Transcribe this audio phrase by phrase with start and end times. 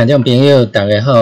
[0.00, 1.12] 听众朋友，大家好，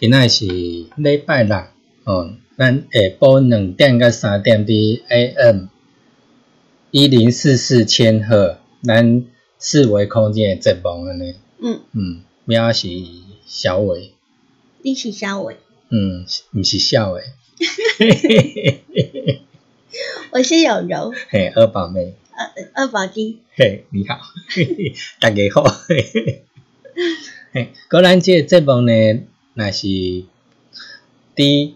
[0.00, 1.56] 今仔是礼拜六，
[2.02, 5.68] 哦，咱下晡两点到三点伫 AM
[6.90, 9.24] 一零四四千赫，咱
[9.60, 11.36] 四维空间的节目安尼。
[11.60, 11.82] 嗯。
[11.92, 12.88] 嗯，名是
[13.46, 14.10] 小伟，
[14.82, 15.58] 你是小伟，
[15.90, 17.22] 嗯，毋是小伟，
[20.32, 23.38] 我是有柔，嘿，二宝妹，二二宝弟。
[23.54, 24.18] 嘿，你好，
[25.20, 25.62] 大家好。
[27.56, 28.92] 嘿，个咱即个节目呢，
[29.54, 29.86] 若是
[31.34, 31.72] 伫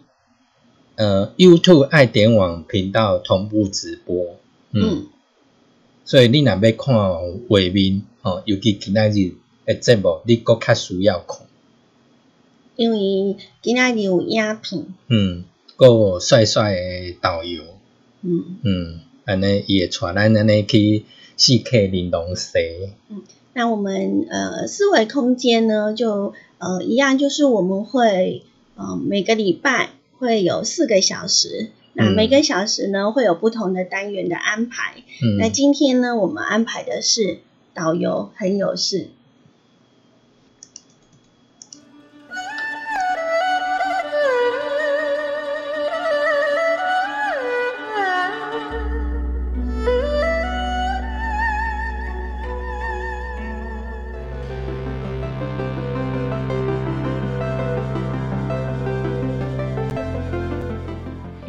[0.96, 4.36] 呃 YouTube 爱点网频道同步直播，
[4.72, 5.06] 嗯，嗯。
[6.04, 6.94] 所以你若要看
[7.48, 9.32] 画面，吼、尤其今仔日
[9.64, 11.46] 诶节目，你搁较需要看，
[12.76, 15.44] 因为今仔日有影片，嗯，
[15.76, 17.62] 搁有帅帅诶导游，
[18.20, 21.06] 嗯，嗯，安尼伊会带咱安尼去
[21.38, 22.58] 四 K 玲珑西，
[23.52, 28.44] 那我们呃思维空间呢，就呃一样，就是我们会
[28.76, 35.02] 呃每个礼拜会有四个小时，那嗯每个小时呢会有不同的单元的安排。
[35.38, 37.38] 那嗯，今天呢，我们安排的是
[37.74, 39.08] 导游很有事。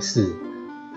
[0.00, 0.34] 有事，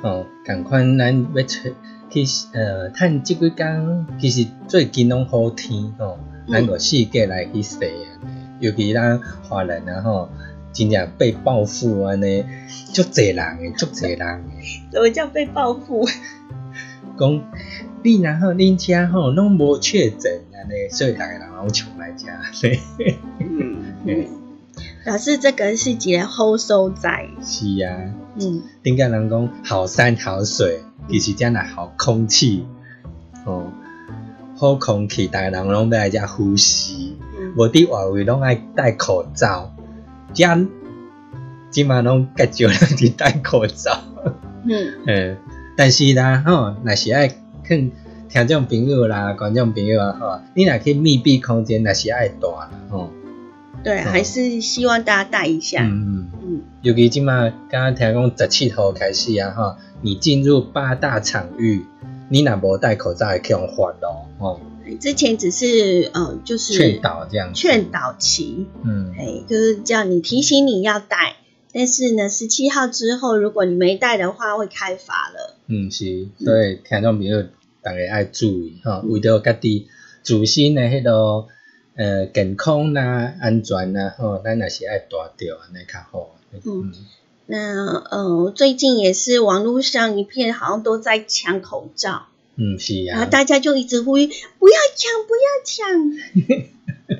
[0.01, 1.69] 哦，共款咱要出
[2.09, 2.23] 去
[2.53, 6.17] 呃，趁即几工，其实最近拢好天吼，
[6.50, 8.07] 咱个世界来去踅啊，
[8.61, 10.29] 尤其咱华人啊吼，
[10.71, 12.45] 真正被报复安尼，
[12.94, 16.07] 足侪人诶，足侪人诶，什么叫被报复？
[17.19, 17.41] 讲
[18.03, 22.27] 你然后恁遮吼拢无确诊安尼，所以逐个人拢冲来遮，
[24.09, 24.27] 嗯
[25.03, 27.27] 表示这个是一个好所在。
[27.44, 28.22] 是啊。
[28.39, 32.65] 嗯顶个人讲好山好水，其实真来好空气，
[33.45, 33.71] 哦，
[34.56, 39.74] 好空气，大家人拢要来遮呼吸，嗯无伫外围拢爱戴口罩，
[40.33, 40.45] 遮
[41.69, 44.00] 即嘛拢较少人伫戴口罩。
[44.65, 45.38] 嗯 嗯，
[45.75, 47.27] 但是啦，吼，若是爱
[47.63, 47.91] 肯
[48.30, 53.12] 听众朋友啦、观众朋友啊，吼，你若去密闭空间，若是爱大啦，吼。
[53.83, 55.83] 对，嗯还是希望大家戴一下。
[55.83, 56.31] 嗯嗯。
[56.32, 56.32] 嗯
[56.81, 61.86] 尤其即马刚刚听讲十七号开始啊，哈，你进入八大场域，
[62.30, 64.60] 你若无戴口罩可以用换咯，吼，
[65.00, 67.60] 之前只是呃，就是劝导这样子。
[67.60, 71.38] 劝导期，嗯，哎，就是叫你提醒你要戴。
[71.75, 75.57] 但是呢，十七号之后，如果你没戴的话，会开罚了。
[75.68, 77.44] 嗯是，所以听众朋友
[77.81, 79.88] 大家爱注意哈，为着家己
[80.22, 81.48] 自身的迄个
[81.95, 86.36] 呃健康啦、安全啦，吼，咱也是爱戴着安尼较好。
[86.66, 86.94] 嗯。
[87.45, 95.84] 那呃，最近也是网络上一片好像都在抢口罩，嗯是啊，然后大家就一直呼吁不要抢，不要抢，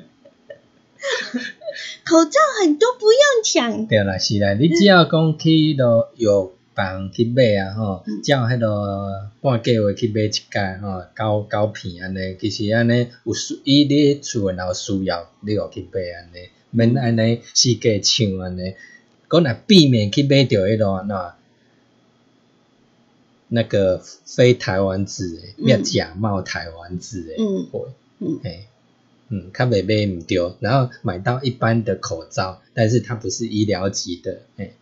[2.06, 3.86] 口罩很多，不用抢。
[3.86, 8.22] 对啦是啦，你只要讲去到药房去买啊吼，嗯。
[8.22, 18.74] 照迄个半价位去买一间吼，九九片安尼，其实安尼有需伊你厝内有需要，你就去买安尼，免安尼四界抢安尼。
[19.30, 21.34] 讲若避免去买着迄落那
[23.48, 25.66] 那个非台湾制诶，嗯。
[25.68, 28.38] 要假冒台湾制诶嗯。
[28.42, 28.66] 嘿，
[29.28, 34.74] 嗯，较袂买毋着，然后买到一般的口罩，但是它不是医疗级的，嘿，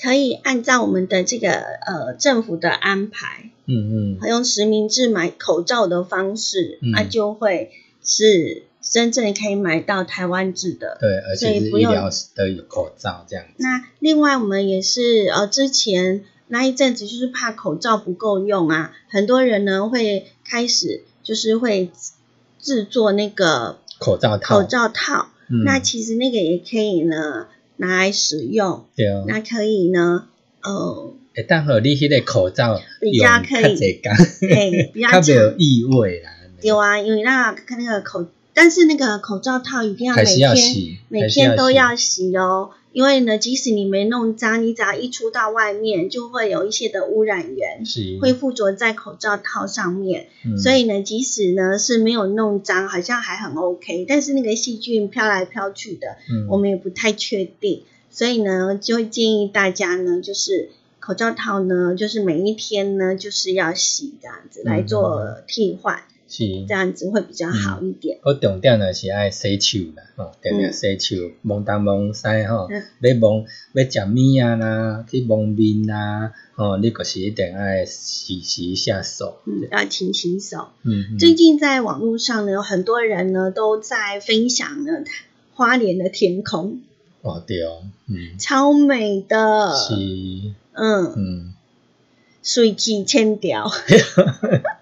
[0.00, 6.92] 可以按照我们的这个呃政府的安排，嗯嗯，用实名制买口罩的方式，嗯。
[6.92, 7.70] 那、就会
[8.04, 10.96] 是真正可以买到台湾制的。
[11.00, 21.90] 对，而且不用是医疗的口罩这样子，那另外我们也是呃之前那一阵子就是怕口罩不够用啊，很多人呢会开始就是会
[22.60, 25.64] 制作那个口罩套，口罩套，嗯。
[25.64, 27.48] 那其实那个也可以呢
[27.78, 28.84] 拿来使用，
[29.26, 30.26] 那可以呢
[30.62, 33.62] 呃会当互你迄个口罩比用较可以。
[33.62, 34.12] 较济工，
[34.50, 35.20] 嘿 比较 有
[35.50, 35.54] 长。
[35.58, 36.30] 异味啦，
[36.62, 50.28] 有啊，因为那看那个口，但是那个口罩套一定要每还是要天洗，每天都要洗洗哦，因为呢，即使你没弄脏，你只要一出到外面，就会有一些的污染源是，会附着在口罩套上面。
[50.44, 50.58] 嗯。
[50.58, 56.48] 所以呢，即使呢是没有弄脏，好像还很 OK，但是那个细菌飘来飘去的，嗯。
[56.48, 57.82] 我们也不太确定。
[58.10, 64.86] 所以呢，就会建议大家呢，就是口罩套呢，就是每一天呢，就是要洗这样子来嗯。
[64.86, 66.44] 做替换，是。
[66.66, 66.74] 这。
[66.74, 68.18] 样子会比较好一点。
[68.22, 80.68] 我重点呢是爱洗手啦，吼，定定嗯洗手，摸东摸西吼嗯，要摸要食物啊啦，去摸面啦，吼，你就是一定爱洗洗一下手，嗯，要勤洗手。
[80.82, 81.18] 嗯，嗯。
[81.18, 84.92] 最近在网络上呢，有很多人呢都在分享呢
[85.54, 86.82] 花莲的天空，
[87.22, 89.94] 哦对哦，嗯，超美的，是，
[90.72, 91.54] 嗯，嗯，
[92.42, 93.68] 水气千条，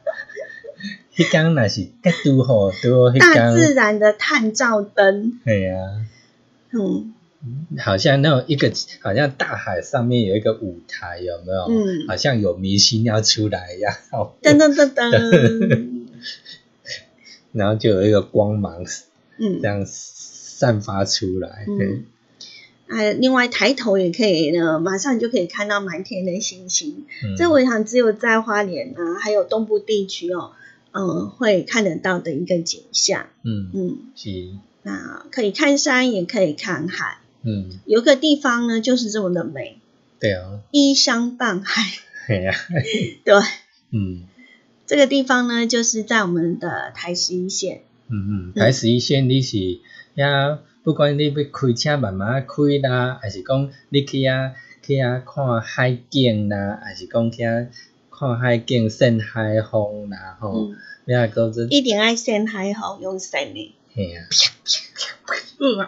[3.19, 6.05] 大自，然的探照灯，对啊，
[6.73, 7.15] 嗯
[7.79, 11.67] 好像那种一个，好像大海上面有一个舞台，有没有？
[11.69, 13.95] 嗯好像有明星要出来一样，
[14.43, 16.07] 噔噔噔噔，
[17.53, 18.85] 然后就有一个光芒
[19.39, 22.05] 嗯这样散发出来，嗯
[22.89, 27.07] 啊，另外抬头也可以呢，马上就可以看到满天的星星。
[27.25, 30.53] 嗯这我想只有在花莲啊，还有东部地区哦，
[30.97, 33.27] 嗯，会看得到的一个景象。
[33.43, 34.51] 嗯嗯，是
[34.83, 37.19] 那可以看山，也可以看海。
[37.43, 39.77] 嗯有个地方呢，就是这么的美，
[40.19, 41.83] 对啊，依山傍海。
[43.25, 43.35] 对，
[43.91, 44.25] 嗯
[44.87, 47.83] 这个地方呢，就是在我们的台十一线。
[48.09, 49.81] 嗯嗯，台十一线你是
[50.15, 57.69] 呀，不管你要开车慢慢开啦，还是讲你去啊去啊看海景啦，还是讲去遐
[58.19, 63.75] 看海景晒海风啦，吼，嗯，你啊搁这一点爱线还好用线的。
[63.95, 64.25] 嘿啊。
[65.59, 65.87] 嗯啊，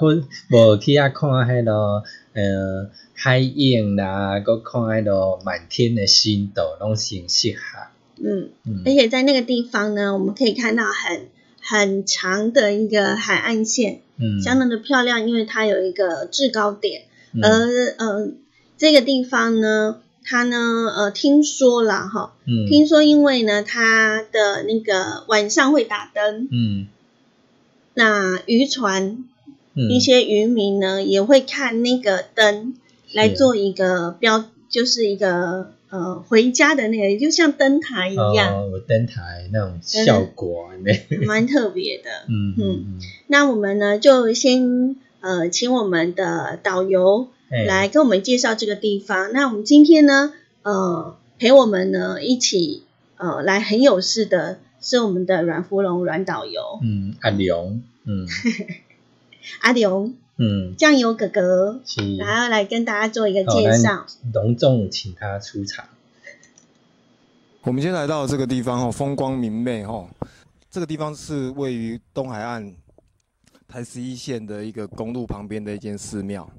[0.00, 7.86] 或无去遐看迄落呃海影啦，搁看迄落满天的星斗，拢是很适合。
[8.24, 11.28] 嗯，嗯而且在那个地方呢，我们可以看到很
[11.60, 17.02] 很长的一个海岸线，嗯，相当的漂亮，因为它有一个制高点。
[17.34, 17.50] 嗯而
[17.98, 18.32] 呃，
[18.78, 20.56] 这个地方呢，它呢，
[20.96, 22.66] 呃，听说了哈，嗯。
[22.68, 26.86] 听说因为呢，他的那个晚上会打灯，嗯。
[27.94, 29.24] 那渔船
[29.74, 29.90] 嗯。
[29.90, 32.74] 一些渔民呢也会看那个灯
[33.12, 40.92] 来做一个标，就是一个呃回家的那个，就像灯台一样，哦，灯台那种效果呢，
[41.26, 42.10] 蛮特别的。
[42.28, 49.32] 嗯嗯那我们呢，就先呃，请我们的导游嗯，来跟我们介绍这个地方。
[49.32, 50.32] 那我们今天呢，
[50.62, 52.84] 呃，陪我们呢一起
[53.16, 58.26] 呃来很有事的是我们的阮芙蓉阮导游嗯，阿龙，嗯
[59.60, 61.80] 阿龙嗯，酱油哥哥，
[62.18, 64.06] 然后来跟大家做一个介绍。
[64.32, 65.84] 隆重请他出场。
[67.62, 70.08] 我们今天来到这个地方哦，风光明媚哦。
[70.70, 72.74] 这个地方是位于东海岸
[73.68, 76.50] 台十一线的一个公路旁边的一间寺庙。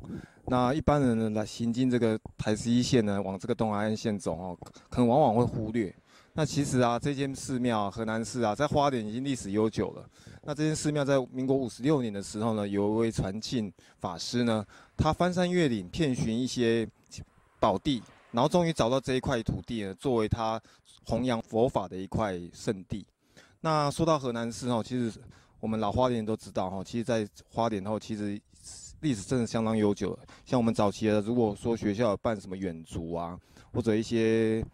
[0.45, 4.57] 那一般人呢来行经这个台十一线呢，往这个东海岸线走哦，
[4.89, 5.93] 可能往往会忽略。
[6.35, 10.03] 那其实啊，这间寺庙啊河南寺啊，在花莲已经历史悠久了。
[10.41, 14.65] 那这间寺庙在民国五十六年的时候呢，有一位传庆法师呢，
[14.97, 16.87] 他翻山越岭，遍寻一些
[17.59, 20.59] 宝地，然后终于找到这一块土地呢，作为他
[21.05, 23.05] 弘扬佛法的一块圣地。
[23.61, 25.17] 那说到河南寺哦，其实
[25.59, 28.41] 我们老花莲都知道哈，其实，在花莲后其实
[29.03, 30.19] 历史真的相当悠久了。
[30.45, 33.37] 像我们早期的，如果说学校办什么远足啊，
[33.73, 34.65] 或者一些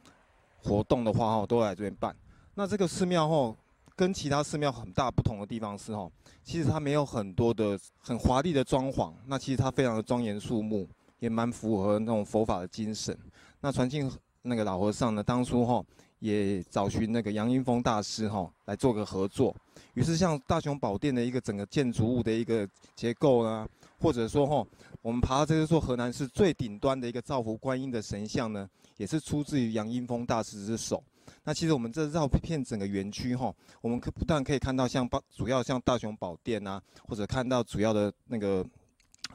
[0.63, 2.15] 活动的话哈，都来这边办。
[2.53, 3.55] 那这个寺庙吼，
[3.95, 6.11] 跟其他寺庙很大不同的地方是吼，
[6.43, 10.87] 其实它没有很多的很华丽的装潢，那其实它非常的庄严肃穆，
[11.19, 13.17] 也蛮符合那种佛法的精神。
[13.59, 14.09] 那传庆
[14.43, 15.85] 那个老和尚呢，当初吼
[16.19, 19.55] 也找寻那个杨英风大师吼来做个合作，
[19.93, 23.67] 于是像大雄宝殿的一个整个建筑物的一个结构呢，
[23.99, 24.67] 或者说吼
[25.01, 31.03] 我们爬到这座河南市最顶端的一个造福观音的神像呢，也是出自于杨英风大师之手。
[31.43, 38.65] 那其实我们这绕片整个园区哈，我们可不但可以看到像大主要像大雄宝殿啊，或者看到主要的那个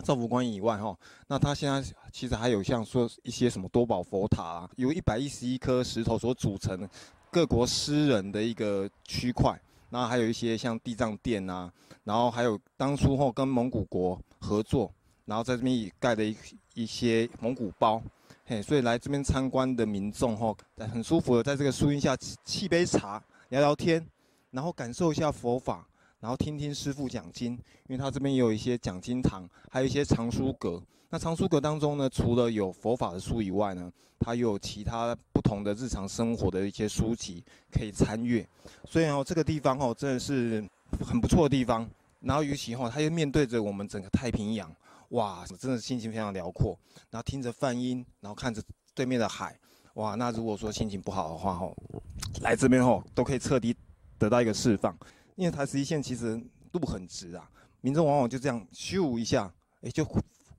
[0.02, 0.96] 造福观音以外哈，
[1.28, 6.88] 那它现在其实还有像说一些什么多宝佛塔啊，由一百一十一颗石头所组成，
[7.30, 9.58] 各国诗人的一个区块，
[9.94, 11.72] 然后还有一些像地藏殿啊，
[12.02, 14.92] 然后还有当初后跟蒙古国合作，
[15.24, 16.36] 然后在这边也盖了一
[16.74, 18.02] 一些蒙古包。
[18.44, 24.04] 嘿，所以来这边参观的民众后，很舒服的在这个树荫下沏杯茶、聊聊天，
[24.50, 25.86] 然后感受一下佛法，
[26.18, 27.52] 然后听听师傅讲经。
[27.52, 30.82] 因为他这边也有一些讲经堂，还有一些藏书阁。
[31.14, 37.40] 那藏书阁当中呢，除了有佛法的书以外呢，它又有其他不同的日常生活的一些书籍
[37.70, 38.44] 可以参阅。
[38.84, 40.68] 所以哦，这个地方哦，真的是
[41.06, 41.88] 很不错的地方。
[42.18, 44.68] 然后尤其哦，它又面对着我们整个太平洋。
[45.10, 46.76] 哇，真的心情非常辽阔，
[47.10, 48.60] 然后听着梵音，然后看着
[48.92, 49.56] 对面的海，
[49.92, 51.72] 哇，那如果说心情不好的话，哦，
[52.40, 53.72] 来这边吼都可以彻底
[54.18, 54.92] 得到一个释放。
[55.36, 56.42] 因为台十一线其实
[56.72, 57.48] 路很直啊，
[57.82, 59.48] 民众往往就这样咻一下，
[59.82, 60.04] 哎就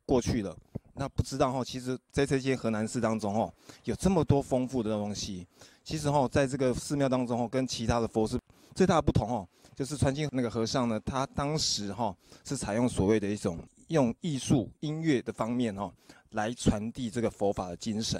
[0.06, 0.56] 过去了。
[0.94, 5.46] 那不知道哈，其实在这些河南寺当中哦，有这么多丰富的东西。
[5.84, 8.40] 其实哈，在这个寺庙当中哦，跟其他的佛寺
[8.74, 13.60] 最大的不同哦，就是传经那个和尚呢，他当时哈是采用所谓的一种。
[13.90, 15.94] 用艺术、音乐的方面哦，
[16.32, 18.20] 来传递这个佛法的精神。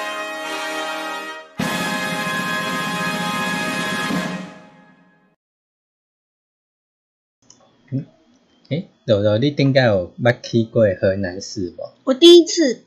[8.71, 11.91] 诶，豆豆，你顶解有捌去过河南市无？
[12.05, 12.83] 我第一次，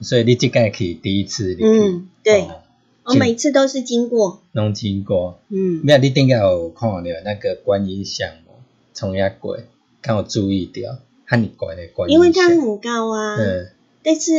[0.00, 1.56] 所以你即届去第一次。
[1.60, 2.62] 嗯，对，哦
[3.04, 5.38] 我每次都是经过，拢经过。
[5.48, 5.98] 嗯，咩？
[5.98, 8.58] 你顶解有看到那个观音像无？
[8.92, 9.58] 从遐过，
[10.02, 10.98] 看有注意到？
[11.24, 12.48] 汉尼怪的观音因为它。
[12.48, 13.68] 很高啊，嗯
[14.02, 14.32] 但是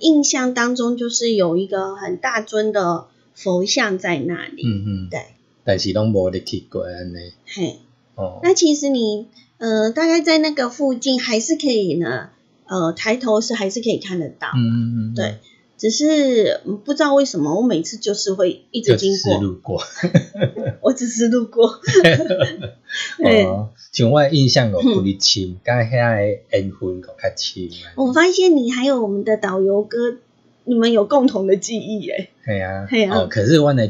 [0.00, 5.08] 印象当中就是有一个很大尊的佛像在那里，嗯嗯。
[5.10, 5.20] 对。
[5.64, 7.32] 但是拢无你去过安尼。
[7.44, 7.80] 嘿，
[8.14, 8.40] 哦。
[8.42, 9.26] 那其实你
[9.58, 12.30] 呃大概在那个附近还是可以呢，
[12.66, 15.14] 呃抬头是还是可以看得到，嗯嗯嗯。
[15.14, 15.36] 对，
[15.76, 19.82] 只是嗯不知道为什么我每次就是会一直就只是经过，路过。
[20.82, 21.80] 我只是路过，
[23.18, 23.44] 对。
[23.46, 26.22] 哦，像我的印象有规深，甲遐个
[26.58, 27.68] 缘分个较深。
[27.96, 30.16] 我发现你还有我们的导游哥，
[30.64, 33.88] 你们有共同的记忆耶，系啊，系啊哦，可是我的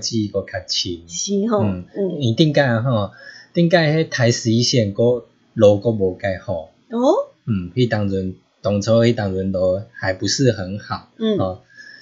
[0.00, 1.02] 记忆个较深。
[1.08, 3.10] 是吼，嗯嗯，伊顶解吼，
[3.54, 11.38] 顶解迄台十一线个路个无介好，哦，嗯，迄当阵当初一档轮路还不是很好，嗯。
[11.38, 11.60] 哦，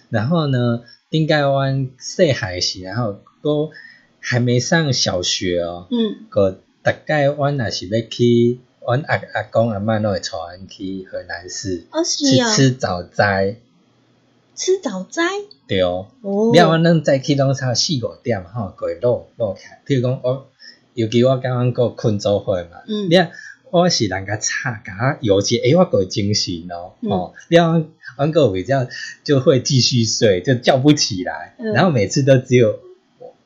[0.09, 3.71] 然后呢，顶盖湾细汉时，然后都
[4.19, 6.25] 还没上小学哦，嗯。
[6.31, 13.57] 个大概阮也是要去，阮阿阿公阿嬷都会带阮去河南市哦去吃早斋，
[14.55, 15.23] 吃早斋？
[15.69, 16.07] 对哦。
[16.23, 19.83] 哦，了，阮咱早起拢差四五点吼，过会落落起来。
[19.87, 20.47] 譬如讲，我
[20.95, 23.09] 尤其我甲阮个困做伙嘛，嗯。
[23.09, 23.31] 了
[23.71, 27.11] 我是人家吵，甲我游起，诶，我个精神哦，嗯。
[27.11, 27.87] 哦，了阮
[28.19, 28.87] 阮个比较
[29.25, 31.73] 就会继续睡，就叫不起来，嗯。
[31.73, 32.79] 然后每次都只有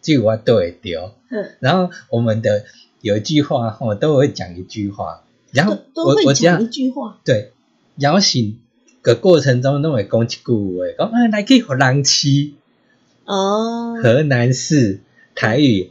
[0.02, 2.64] 只有我对会丢，嗯，然后我们的
[3.00, 5.22] 有一句话吼，都会讲一句话，
[5.52, 7.52] 然后我我讲一句话，对
[7.96, 8.58] 摇醒
[9.02, 12.50] 个过程中都会讲一句话，讲啊来去河南市。
[13.24, 15.00] 哦，河南市
[15.34, 15.90] 台语，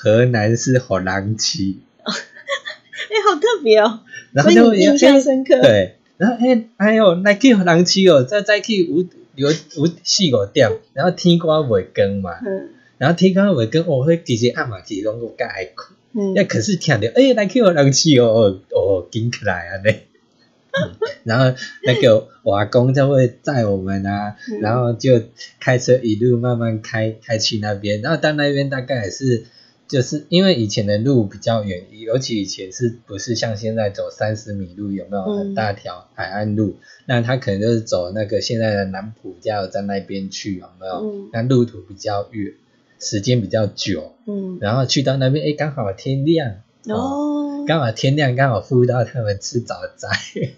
[0.00, 4.00] 河南市河南区， 哎，好特别哦，
[4.32, 12.68] 然后就印象深刻，，对，然后哎哎呦，来去河南区哦，再再去五有有四五点，然后天光未光嘛，嗯。
[12.98, 16.34] 然后天光未光，我会其实暗嘛其实拢有较爱困，嗯。
[16.34, 20.06] 那可是听到哎来去河南区哦哦哦，紧起来啊嘞。
[20.70, 20.94] 嗯。
[21.24, 24.60] 然后那个我阿公就会载我们啊，嗯。
[24.60, 25.22] 然后就
[25.58, 29.44] 开车一路慢慢开开去那边，然后到那边大概也是
[29.88, 36.76] 就是因为以前的路比较远，尤其以前是不是像现在走三十米路有没有嗯很大条海岸路？
[37.06, 40.94] 那他可能就是走那个现在的南浦加油站那边去有没有？
[41.10, 41.30] 嗯。
[41.32, 42.52] 那路途比较远，
[43.00, 46.56] 时间比较久，嗯，然后去到那边哎刚好天亮。
[46.86, 50.10] 哦，刚好天亮刚好敷到他们吃早餐，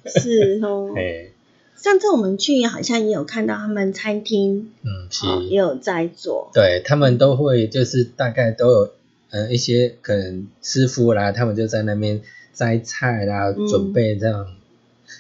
[0.07, 1.29] 是哦， 哎
[1.77, 5.27] 上次我们去好像也有看到他们餐厅嗯是。
[5.27, 8.93] 哦也有在做，对他们都会就是大概都有
[9.31, 12.21] 呃一些可能师傅啦，他们就在那边
[12.53, 14.47] 摘菜啦，嗯准备这样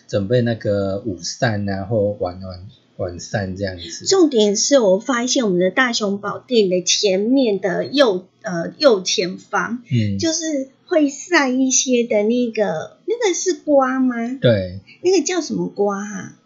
[0.06, 4.06] 准备那个午膳啊或晚晚晚膳这样子。
[4.06, 14.14] 重点是我发现我们的大雄宝殿的前面的右呃右前方，嗯，就是会晒一些的那个那个是瓜吗？
[14.40, 16.36] 对，那个叫什么瓜啊？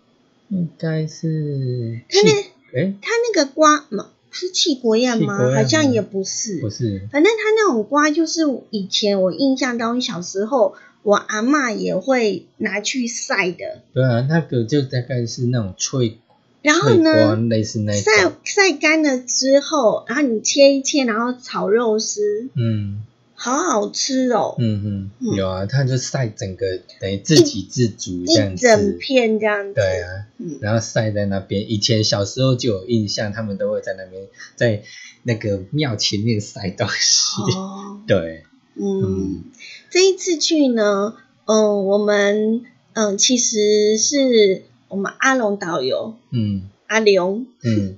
[0.48, 5.38] 应该是它那哎它那个瓜嘛是气国宴吗？
[5.38, 7.08] 国好像也不是，不是。
[7.12, 16.18] 反正它那种瓜就是以前我印象当中小时候我阿妈也会拿去晒的，对啊，那个就大概是那种脆
[16.62, 23.02] 然后呢类似那晒，晒干了之后，然后你切一切，然后炒肉丝，嗯
[23.44, 25.36] 好好吃哦，嗯嗯，嗯。
[25.36, 30.58] 有啊，他就晒整个等于自给自足这样一子，整片这样子，对啊，嗯。
[30.62, 31.70] 然后晒在那边。
[31.70, 34.26] 以前小时候就有印象，他们都会在那边
[34.56, 34.82] 在
[35.24, 37.34] 那个庙前面晒东西。
[37.58, 38.44] 哦， 对，
[38.76, 39.02] 嗯。
[39.02, 39.44] 嗯，
[39.90, 42.62] 这一次去呢，嗯、我们
[42.94, 46.70] 嗯、其实是我们阿龙导游嗯。
[46.86, 47.44] 阿龙。
[47.62, 47.96] 嗯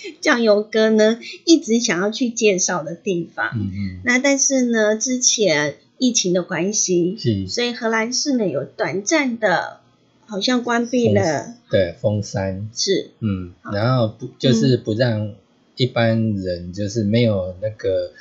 [0.20, 3.50] 酱油哥呢一直想要去介绍的地方。
[3.54, 9.80] 嗯嗯，那但是呢，之前疫情的关系，是，所以荷兰市呢有短暂的，
[10.26, 13.10] 好像关闭了，对，封山，是。
[13.20, 15.34] 嗯，然后不就是不让
[15.76, 18.12] 一般人就是没有那个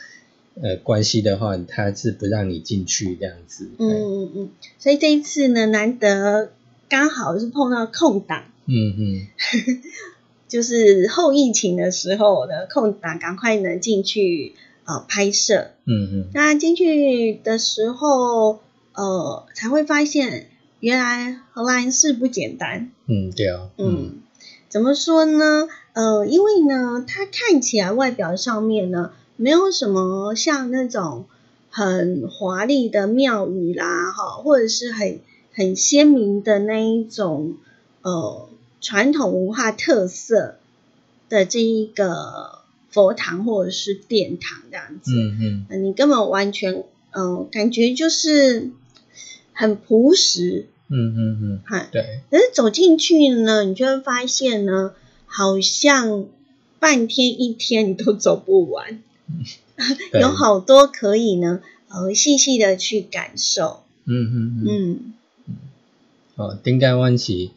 [0.62, 3.70] 呃关系的话，他是不让你进去这样子。
[3.78, 6.52] 嗯嗯嗯，所以这一次呢，难得
[6.90, 9.28] 刚好是碰到空档，嗯嗯
[10.48, 14.54] 就是后疫情的时候的空档，赶快能进去
[14.86, 15.72] 呃拍摄。
[15.86, 18.60] 嗯嗯那进去的时候，
[18.94, 22.92] 呃，才会发现原来荷兰是不简单。
[23.08, 24.16] 嗯，对啊，嗯嗯，
[24.70, 25.68] 怎么说呢？
[25.94, 31.26] 呃，因为呢，它看起来外表上面呢，没有什么像那种
[31.70, 35.20] 很华丽的庙宇啦，哈，或者是很
[35.54, 37.56] 很鲜明的那一种
[38.04, 38.47] 呃
[38.82, 40.58] 传统文化特色
[41.30, 42.60] 的这一个
[42.90, 45.12] 佛堂或者是殿堂这样子。
[45.14, 48.72] 嗯嗯呃你根本完全，嗯、感觉就是
[49.54, 51.88] 很朴实，嗯嗯嗯，哈。
[51.92, 54.94] 对，可是走进去呢，你就会发现呢，
[55.26, 56.26] 好像
[56.80, 59.02] 半天一天你都走不完，
[60.20, 63.84] 有好多可以呢，呃，细细的去感受。
[64.06, 64.66] 嗯嗯嗯。
[64.66, 65.14] 嗯
[66.36, 67.50] 哦，顶解阮是，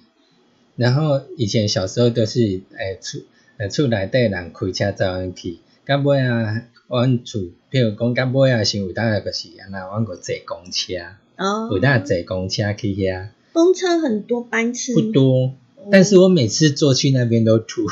[0.81, 3.21] 然后以前小时候都是诶厝
[3.59, 10.95] 诶厝内底人开车载阮去，到尾啊，阮厝譬如讲到尾啊，先有当就是安那，阮个坐公车，
[11.37, 14.95] 哦，有当坐公车去遐，公车很多班次。
[14.95, 15.53] 不多，
[15.93, 17.87] 但是我每次坐去那边都吐，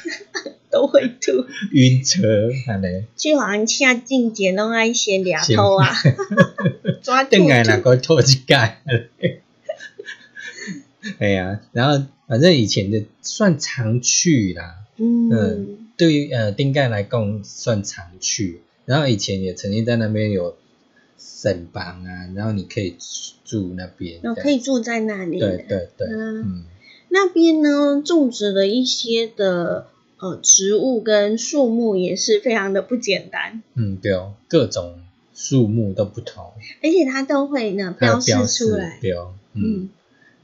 [0.72, 2.22] 都会吐，晕车，
[2.66, 5.92] 安尼，就好像恰进前拢爱先掠头啊，
[7.04, 8.72] 抓住等下若个吐一届，
[11.18, 15.30] 哎呀，然后反正以前的算常去啦，嗯。
[15.30, 20.54] 嗯对于呃丁盖来讲算常去，然后以前也曾经在那边有
[21.18, 22.96] 省房啊，然后你可以
[23.46, 25.38] 住那边，哦可以住在那里。
[25.40, 26.40] 对对对，嗯。
[26.42, 26.64] 嗯。
[27.08, 29.86] 那边呢，种植了一些的
[30.18, 35.00] 呃植物跟树木，也是非常的不简单，嗯对哦，各种
[35.32, 38.98] 树木都不同，而且它都会呢它标有示出来。
[39.00, 39.62] 对哦，嗯。
[39.64, 39.88] 嗯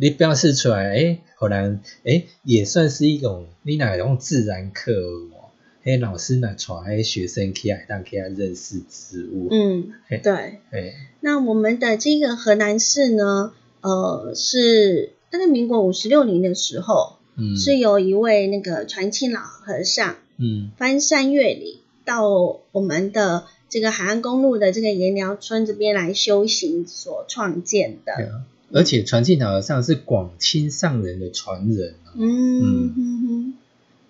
[0.03, 10.33] 你标示出来，诶，可能诶也算是一种你哪用自然课哦，诶，老师呢带诶学生去来当给他认识植物，嗯，嘿对。
[10.73, 20.73] 诶，那我们的这个河南市呢，呃，是大概民国五十六年的时候，嗯，是由一位那个传庆老和尚嗯。
[20.77, 22.29] 翻山越岭到
[22.73, 28.43] 我们的这个海岸公路的这个盐寮村这边来修行所创建的。
[28.73, 33.55] 而且传信老和尚是广清上人的传人哦，嗯哼哼，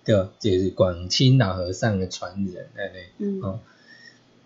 [0.05, 2.97] 对，就是广清老和尚的传人，安尼。
[3.17, 3.41] 嗯。
[3.41, 3.59] 哦。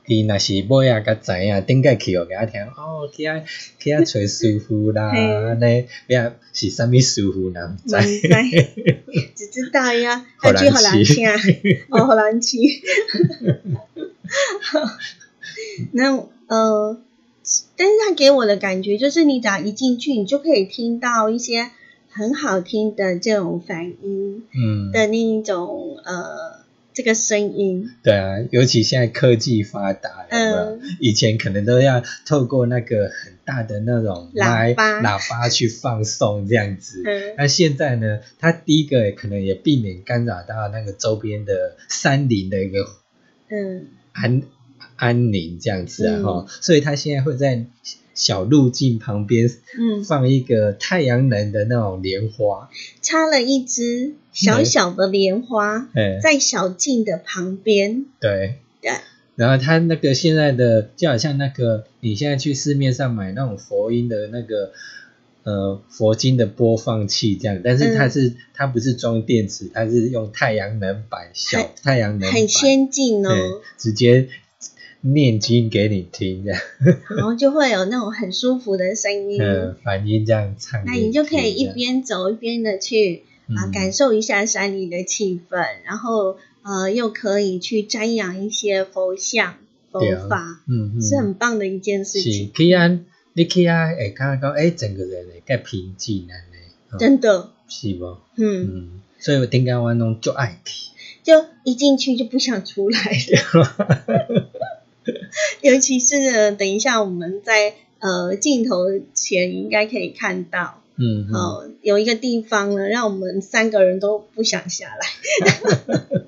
[0.10, 3.44] 伊若是尾啊，甲知影，顶个去哦甲听，哦，去遐
[3.78, 7.98] 去遐找师傅啦，安尼，呀是啥物师傅人不知。
[9.36, 11.28] 只知道呀，荷兰要去荷兰旗听，
[11.92, 12.82] 哦，荷兰旗。
[15.92, 16.16] 那
[16.48, 17.02] 呃，
[17.76, 21.72] 但是他给我的感觉就是，你只要一进去，你就可以听到一些
[22.10, 30.58] 很好听的这种反音嗯，的那一种呃这个声音，对啊，尤其现在科技发达，有没有？
[30.58, 30.82] 嗯。
[31.00, 35.00] 以前可能都要透过那个很大的那种喇叭。
[35.02, 37.04] 喇叭去放送这样子。
[37.06, 37.36] 嗯。
[37.38, 42.88] 那现在呢，它第一个可能也避免干扰到那个周边的山林的一个
[43.50, 43.88] 嗯。
[44.14, 44.42] 安
[44.98, 46.24] 安宁这样子啊嗯。
[46.24, 47.66] 哈、所以他现在会在
[48.14, 49.48] 小路径旁边
[49.80, 52.70] 嗯，放一个太阳能的那种莲花，
[53.02, 58.92] 插了一支小小的莲花哎，在小径的旁边，对，对，
[59.36, 64.72] 然后它那个现在的就好像那个你现在去市面上买那种佛音的那个
[65.44, 68.12] 呃佛经的播放器这样，但是它嗯。
[68.12, 73.30] 是、它不是装电池，它是用太阳能板小太阳能板，很先进哦。
[73.30, 73.40] 对，
[73.78, 74.28] 直接
[75.02, 76.60] 念经给你听这样，
[77.16, 83.72] 然后就会有那种很舒服的声音，呃， 反音这样唱那，你就可以一边走一边的去啊、嗯。
[83.72, 89.56] 感受一下山里的气氛，然后呃又可以去瞻仰一些佛像、
[89.92, 93.00] 佛法，嗯嗯，是很棒的一件事是情，去啊，
[93.34, 96.58] 你去啊，会感觉讲，诶，整个人会更平静安尼，
[96.92, 96.98] 哦。
[96.98, 98.18] 真的，是无？
[98.36, 100.88] 嗯，嗯，所以我顶间我拢足爱去。
[101.24, 104.48] 就一进去就不想出来了，
[105.62, 110.82] 尤其是呢等一下我们在呃镜头前应该可以看到。
[111.00, 115.08] 嗯，嗯哦，有一个地方呢，让我们三个人都不想下来。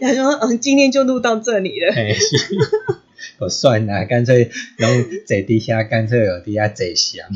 [0.00, 1.92] 然后说，嗯，今天就录到这里了。
[1.94, 2.56] 嘿，是
[3.38, 7.26] 我 算啦，干脆拢坐地下，干脆有地下坐想。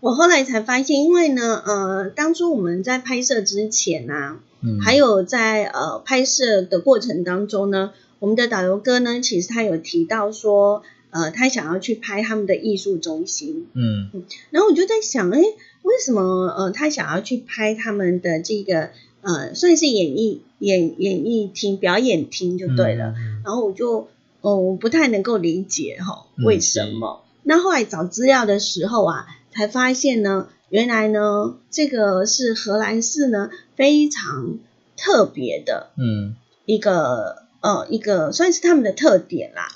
[0.00, 13.66] 我后来才发现，因为呢，呃，当初我们在拍摄之前啊，嗯，还有在呃拍摄的过程当中呢，我们的导游哥呢，其实他有提到说，呃，他想要去拍他们的艺术中心。
[13.74, 14.10] 嗯
[14.50, 15.40] 然后我就在想，哎，
[15.82, 18.90] 为什么呃他想要去拍他们的这个
[19.22, 23.14] 呃算是演艺演演艺厅表演厅就对了。
[23.16, 24.08] 嗯然后我就
[24.40, 27.22] 哦我不太能够理解哈嗯为什么。
[27.44, 34.58] 那后来找资料的时候啊，才发现呢，原来呢这个是荷兰式呢非常
[34.96, 39.68] 特别的嗯，一个呃一个算是他们的特点啦。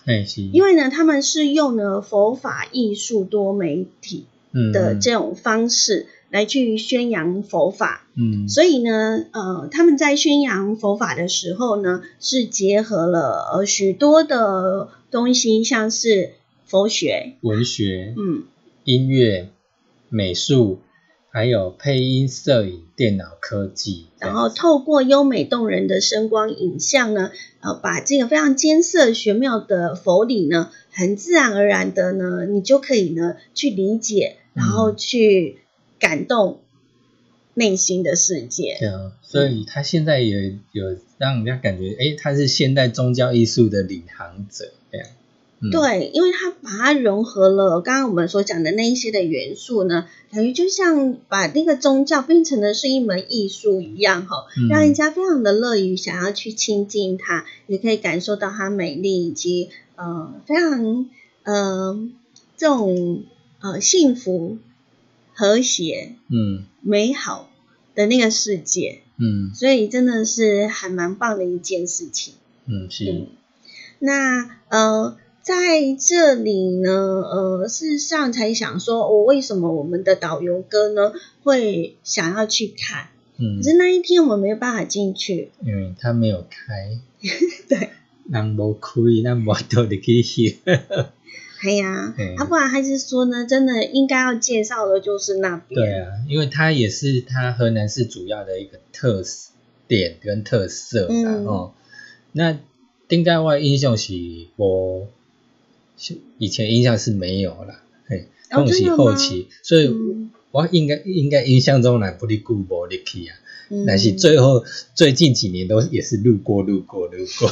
[0.53, 4.73] 因为呢，他们是用呢佛法艺术多媒体嗯。
[4.73, 8.49] 的这种方式来去宣扬佛法，嗯。
[8.49, 16.33] 所以呢，呃，他们在宣扬佛法的时候呢，是结合了呃许多的东西，像是
[16.67, 18.45] 佛学，文学、嗯，
[18.85, 19.51] 音乐、
[20.09, 20.81] 美术，
[21.35, 35.61] 还有配音、摄影、电脑科技，然后透过优美动人的声光影像呢，呃，把这个非常艰涩玄妙的佛理呢，很自然而然的呢，你就可以呢去理解，然后去
[35.99, 36.61] 感动
[37.55, 38.77] 内心的世界。
[38.79, 45.07] 对啊，所以他现在也有让人家感觉，诶，他是现代宗教艺术的领航者，这样。
[45.63, 54.69] 嗯，对，因为它把它融合了刚刚我们所讲的那一些的元素呢，等于就像把那个宗教变成的是一门艺术一样哈，嗯。
[54.69, 61.09] 让人家非常的乐于想要去亲近它，也可以感受到它美丽以及呃非常
[61.45, 62.09] 呃
[62.57, 63.23] 这种
[63.61, 64.59] 呃幸福
[65.33, 66.65] 和谐、嗯。
[66.81, 67.49] 美好
[67.95, 69.55] 的那个世界，嗯。
[69.55, 72.35] 所以真的是还蛮棒的一件事情。
[72.67, 73.27] 嗯是，
[73.99, 83.09] 那呃，在这里呢，呃，事实上才想说，我、为什么我们的导游哥呢会想要去看？
[83.39, 83.59] 嗯。
[83.59, 86.99] 可，是那一天我们没有办法进去，因为他没有开，
[87.69, 87.91] 对，
[88.31, 90.23] 人无开，咱无倒入去。
[90.23, 90.57] 翕。
[91.65, 99.53] 哎呀，嗯啊，不然还是说呢，真的应该要介绍的就是那边，对啊，因为它也是它河南市主要的一个特色
[99.87, 101.47] 点跟特色啦、嗯。
[101.47, 101.73] 哦。
[102.33, 102.59] 那
[103.07, 104.15] 顶盖我印象是
[104.57, 105.07] 我是
[106.39, 108.97] 以前印象是没有了，嘿，哦拢是真的吗？
[108.97, 110.31] 后期，所以嗯。
[110.51, 113.37] 我应该应该印象中来不离久无入去啊。
[113.71, 113.85] 嗯。
[113.87, 117.49] 但是最后最近几年都也是路过路过路过，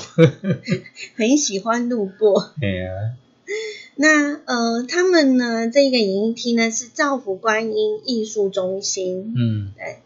[1.16, 2.52] 很喜欢路过。
[2.60, 3.16] 哎呀、
[3.96, 9.72] 那呃，他们呢，这个演艺厅呢是造福观音艺术中心，嗯。
[9.76, 9.96] 对。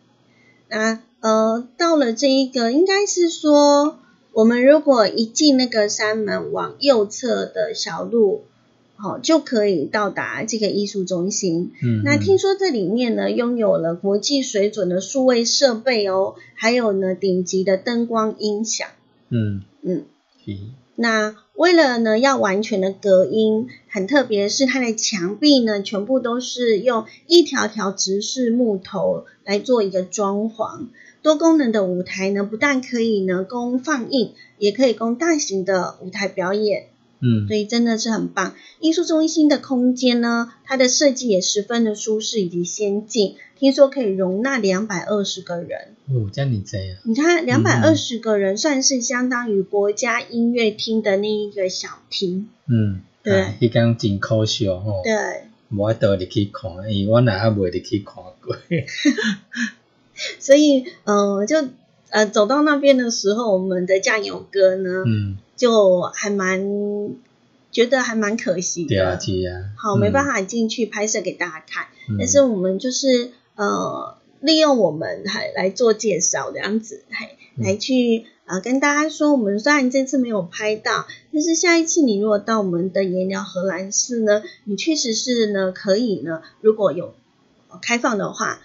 [0.69, 3.99] 那呃，到了这一个，应该是说，
[4.35, 8.43] 我们如果一进那个山门，往右侧的小路，
[8.97, 11.71] 好、就可以到达这个艺术中心。
[11.81, 18.89] 嗯，那听说这里面呢，拥有了国际水准的数位设备哦，还有呢顶级的灯光音响。
[19.29, 20.05] 嗯嗯，
[20.97, 30.87] 那为了呢要完全的隔音，很特别的是它的墙壁呢全部都是用一条条直式木头来做一个装潢。
[31.25, 36.89] 多功能的舞台呢，不但可以呢供放映，也可以供大型的舞台表演，
[37.21, 38.55] 嗯所以真的是很棒。
[38.79, 45.95] 艺术中心的空间呢，它的设计也十分的舒适以及先进，听说可以容纳两百二十个人。
[46.11, 52.51] 哦，这样你这样，你看，两百嗯二十个人算是相当于国家音乐厅的那一个小厅。
[52.67, 55.01] 嗯，对啊迄工真可惜吼。
[55.03, 58.55] 对，无法度入去看，因为我若还未入去看过。
[60.39, 61.57] 所以，呃，就
[62.11, 66.61] 呃走到那边的时候，我们的酱油哥呢，嗯，就还蛮
[67.71, 69.21] 觉得还蛮可惜对啊，的。
[69.21, 69.71] 是啊。
[69.77, 70.41] 好，没办法。
[70.43, 87.15] 进去拍摄给大家看，嗯但是我们就是呃利用我们还来做介绍这样子，还嗯来去呃跟大家说，我们虽然这次没有拍到，但是下一次你如果到我们的颜料荷兰市呢，你确实是呢可以呢，如果有
[87.71, 88.61] 呃开放的话，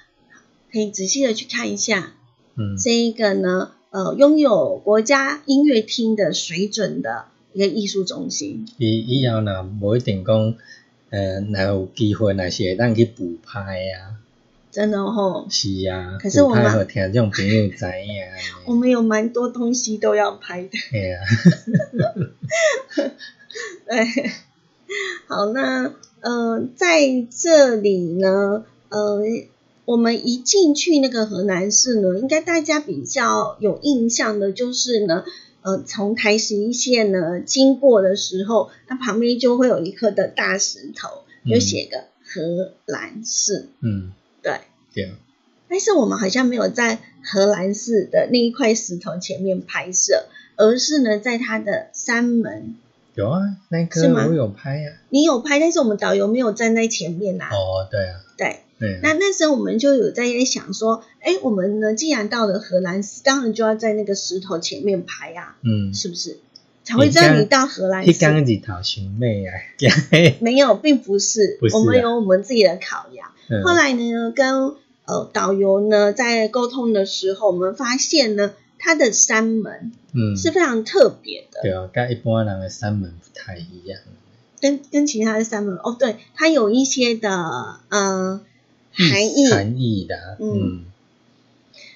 [0.72, 2.14] 可以仔细的去看一下
[2.56, 8.68] 嗯这一个呢呃拥有国家音乐厅的水准的一个艺术中心。
[8.78, 10.56] 以以后若无一定讲，
[11.10, 14.22] 呃，若有机会，若是会当去补拍啊。
[14.72, 16.20] 真的哦，是啊。
[16.22, 18.28] 可是我们听众朋友知呀。
[18.68, 20.70] 我们有蛮多东西都要拍的。
[20.92, 21.26] 嘿啊。
[23.88, 24.32] 对，
[25.28, 29.22] 好，那呃，在这里呢，呃，
[29.90, 35.24] 我们一进去那个河南市呢，应该大家比较有印象的就是呢，
[35.64, 44.12] 呃，从台十一线呢经过的时候，它旁边就会有一颗的大石头，有嗯写个荷兰市，嗯，
[44.44, 44.60] 对。
[44.94, 45.12] 对。
[45.68, 50.26] 但是我们好像没有在荷兰市的那一块石头前面拍摄，
[50.56, 52.76] 而是呢在它的山门。
[53.16, 55.02] 有啊，那是吗个我有拍啊。
[55.10, 58.22] 你有拍，但是我们导游没有站在前面呐、哦，对啊，
[58.80, 66.40] 对，那那时候我们就有在想说，哎，我们呢既然到了荷兰市，当然就要在那个石头前面排啊，嗯，是不是？
[66.86, 68.54] 才会知道你到荷兰迄工市。
[68.54, 69.54] 日头伤美啊。
[70.42, 73.30] 没有，并不是，不是啊我们有我们自己的考量。
[73.50, 74.74] 嗯后来呢，跟
[75.06, 84.00] 呃导游呢在沟通的时候，我们发现呢，它的山门嗯，是非常特别的，对啊，跟一般人的山门不太一样。
[84.62, 87.30] 跟跟其他的山门哦，对，它有一些的
[87.90, 88.42] 呃
[89.00, 90.86] 含义，含义的，嗯嗯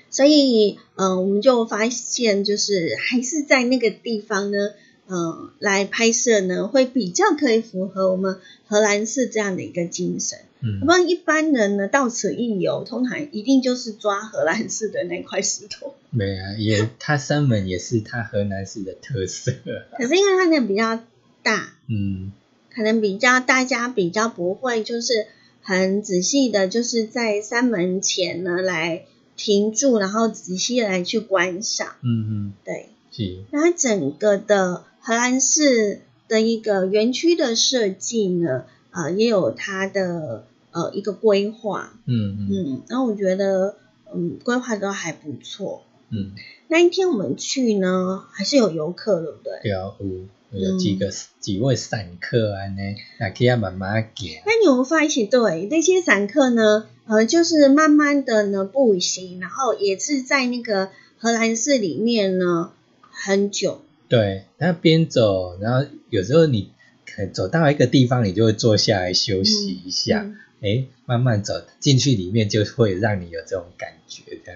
[0.10, 4.70] 所以，呃，我们就发现，就是还是在那个地方呢，
[5.08, 10.40] 呃，来拍摄呢，会比较可以符合我们荷兰式这样的一个精神。
[10.66, 15.94] 嗯不然一般人呢，到此一游，通常一定就是抓荷兰式的那块石头。
[16.18, 19.52] 对啊，也它三门也是它河南式的特色。
[19.98, 21.04] 可是因为它那比较
[21.42, 22.32] 大，嗯
[22.74, 25.28] 可能比较大家比较不会，就是
[25.64, 31.96] 很仔细的，就是在山门前呢来停住，然后仔细的来去观赏。
[32.02, 42.48] 嗯嗯，对，是，那它整个的荷兰式的一个园区的设计呢，呃，也有它的呃一个规划，嗯嗯。
[42.52, 43.76] 嗯，然后我觉得，
[44.14, 46.32] 嗯，规划都还不错，嗯，
[46.68, 49.60] 那一天我们去呢，还是有游客，对不对？
[49.64, 52.82] 对啊，有有几个、几位散客安呢，
[53.20, 54.42] 那可以慢慢行。
[54.46, 56.88] 那你有没有发现，对那些散客呢？
[57.06, 62.72] 呃，就是慢慢的呢步行，然后也是在那个荷兰市里面呢
[63.12, 63.82] 很久。
[64.08, 66.72] 对，那边走，然后有时候你
[67.06, 70.22] 可走到一个地方，你就会坐下来休息一下。
[70.24, 74.54] 嗯哎、慢慢走进去里面，就会让你有这种感觉的。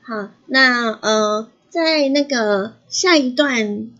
[0.00, 3.90] 好，那呃，在那个下一段，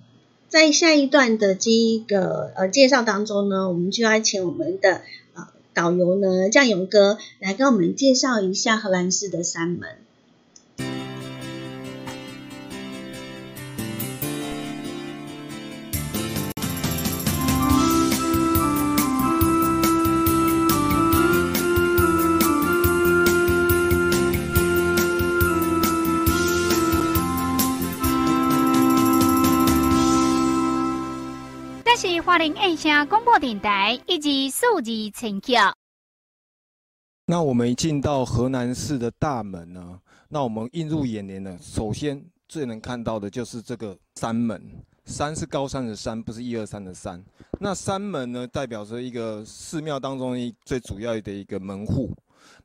[0.50, 5.02] 在下一段的这一个呃介绍当中呢，我们就要请我们的
[5.34, 9.88] 呃导游呢酱油哥来跟我们介绍一下荷兰式的三门。
[32.40, 35.74] 这是花莲印象广播电台以及数字陈桥。
[37.26, 44.59] 那我们一进到河南市的大门呢，那我们映入眼帘呢，首先最能看到的就是这个山门。
[45.05, 47.22] 山是高山的山，不是一二三的山。
[47.59, 52.11] 那山门呢，代表着一个寺庙当中一最主要的一个门户。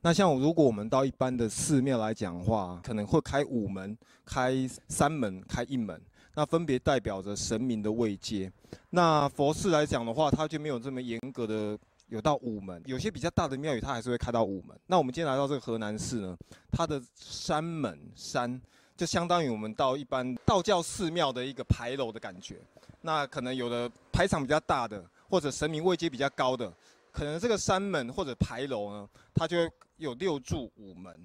[0.00, 4.54] 那像如果我们到一般的寺庙来讲的话，可能会开五门、开
[4.88, 6.00] 三门、开一门，
[6.36, 8.52] 那分别代表着神明的位阶。
[8.90, 14.78] 那佛寺来讲的话，它就没有这么严格的有到午门，有些比较大的庙宇它还是会开到午门。
[14.86, 16.36] 那我们今天来到这个河南市呢，
[16.70, 18.60] 它的山门山
[18.98, 22.60] 就相当于我们到一般道教寺庙的一个牌楼的感觉。
[23.00, 26.70] 那可能有的排场比较大的，或者神明位阶比较高的，
[27.12, 29.56] 可能这个山门或者牌楼呢，它就
[29.96, 31.16] 有六柱午门。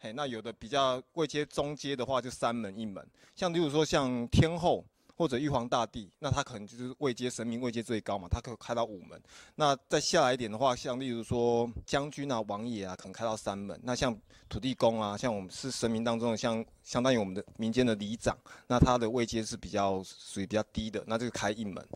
[0.00, 3.06] 嘿，那有的比较位阶中阶的话，就三门一门。
[3.36, 4.84] 像例如说像天后。
[5.20, 9.20] 或者玉皇大帝，那他可能就是位阶神明位阶最高嘛，他可以开到五门。
[9.54, 13.78] 那再下来一点的话，像例如说将军啊、王爷啊，可能开到三门。
[13.82, 18.34] 那像土地公啊，像我们是神明当中的，像相当于我们的民间的里长，
[18.66, 21.86] 那他的位阶是比较属于比较低的，那这个开一门。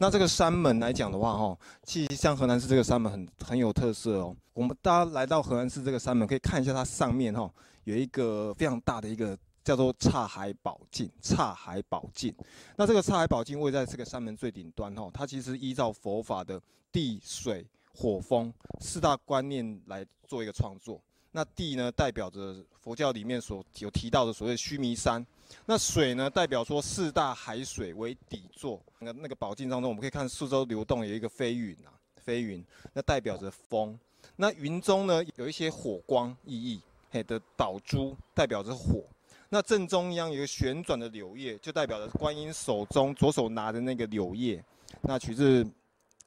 [0.00, 4.34] 那这个山门来讲的话，哈，其实像河南市这个山门很很有特色哦。
[4.54, 7.52] 我们大家来到河南市这个山门，可以看一下它上面哈
[7.84, 9.36] 有一个非常大的一个。
[9.70, 12.34] 叫做岔海宝镜，岔海宝镜。
[12.74, 21.00] 那这个岔海宝镜位在这个山门最顶端哈，它其实依照佛法的地、水、火、风四大观念来做一个创作。
[21.30, 25.22] 那地呢，代表着佛教里面所有提到的所谓须弥山；
[25.66, 28.82] 那水呢，代表说四大海水为底座。
[28.98, 33.96] 那那个宝镜当中，我们可以看四周流动有一个飞云啊，飞云，那代表着风。
[34.34, 36.80] 那云中呢，有一些火光熠熠，
[37.12, 39.04] 嘿的宝珠代表着火。
[39.52, 44.64] 那正中央有一个旋转的柳叶，就代表着观音手中左手拿的那个柳叶。
[45.02, 45.66] 那取自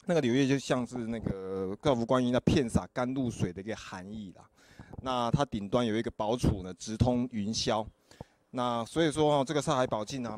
[0.05, 4.43] 那个柳叶，就像是那个告福观音那片洒甘露水的一个含义啦。
[5.01, 7.85] 那它顶端有一个宝杵呢，直通云霄。
[8.51, 10.37] 那所以说哦，这个上海宝镜啊，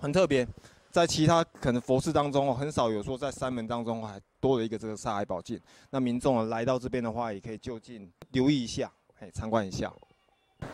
[0.00, 0.44] 很特别，
[0.90, 5.60] 在其他可能佛寺当中哦，很少有说在山门当中还多了一个这个上海宝镜。
[5.90, 9.92] 那民众来到这边的话，也可以就近留意一下，哎，参观一下。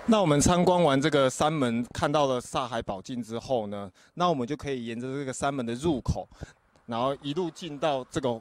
[0.07, 6.29] 那我们参观完这个山门，看到了萨海宝镜之后呢，那我们就可以沿着这个山门的入口，
[6.87, 8.41] 然后一路进到这个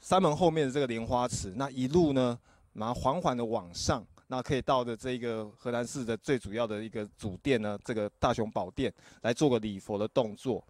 [0.00, 2.38] 山门后面的这个莲花池，那一路呢，
[2.74, 8.92] 然后缓缓的往上，那可以到的这个河南市的最主要的一个主殿呢，这个大雄宝殿
[9.22, 10.62] 来做个礼佛的动作。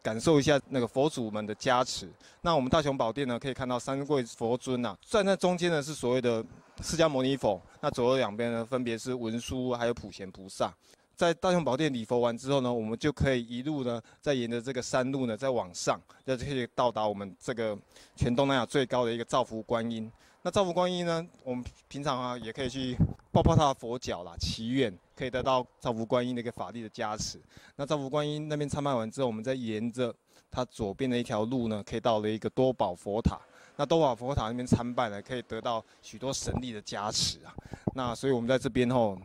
[0.00, 2.08] 感受一下那个佛祖们的加持。
[2.42, 6.42] 那我们大雄宝殿呢，可以看到三位佛尊呐、站在中间的是所谓的
[6.82, 10.72] 释迦牟尼佛，那左右两边呢分别是文殊还有普贤菩萨。
[11.16, 17.76] 在大雄宝殿礼佛完之后呢，我们就可以一路呢，再沿着这个山路呢，再往上，就可以到达我们这个
[18.14, 20.10] 全东南亚最高的一个造福观音。
[20.42, 22.96] 那造福观音呢，我们平常啊也可以去
[23.32, 27.40] 抱抱他的佛脚啦，祈愿可以得到造福观音的一个法力的加持。
[27.74, 30.14] 那造福观音那边参拜完之后，我们再沿着
[30.48, 33.36] 它左边的一条路呢，可以到了一个多宝佛塔。
[33.78, 37.54] 那多瓦佛塔那边参拜呢，可以得到许多神力的加持啊。
[37.94, 39.16] 那所以我们在这边吼，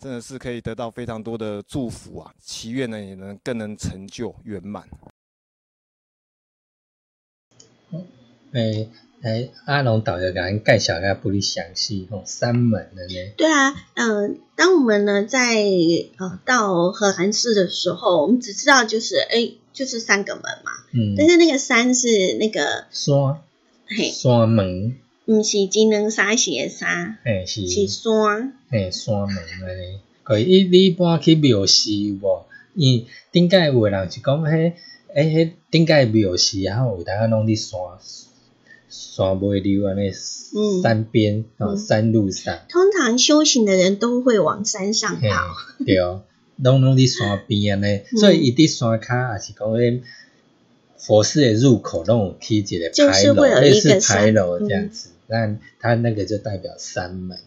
[0.00, 4.88] 真的是可以得到非常多的祝福啊，祈愿呢也能更能成就圆满。
[8.52, 8.88] 诶，
[9.20, 13.14] 来阿龙导游给咱介绍下不哩详细吼三门的呢。
[13.36, 15.62] 对啊，嗯、当我们呢在
[16.16, 22.08] 呃到荷兰市的时候，我们只知道就是哎，就是三个门嘛，嗯，但是那个山是
[22.40, 23.42] 那个山
[23.96, 24.94] 嘿，山门，
[25.26, 27.66] 毋是金能沙写沙，嘿是。
[27.68, 32.44] 是山，嘿山门安尼，可以你一般去庙寺有无？
[32.76, 34.72] 伊顶界有诶人是讲，迄
[35.12, 37.80] 诶，迄顶界庙寺，然后有当啊拢伫山
[38.88, 40.82] 山尾溜安尼嗯。
[40.82, 41.78] 山边哦嗯。
[41.78, 45.28] 山路上，通常修行的人都会往山上跑。
[45.84, 45.96] 对，
[46.62, 48.18] 拢拢伫山边安尼，嗯。
[48.18, 50.00] 所以伊伫山骹也是讲迄
[51.00, 57.38] 佛寺的入口拢有起一个就牌楼，是会有类似一个山牌楼嗯这样子，那它那个就代表山门。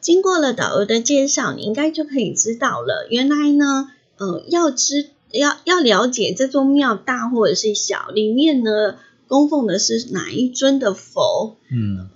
[0.00, 3.06] 经过了导游的介绍，你应该就可以知道了。
[3.10, 12.08] 原来呢，呃，要知要要了解这座庙大或者是小，里面呢供奉的是哪一尊的佛，嗯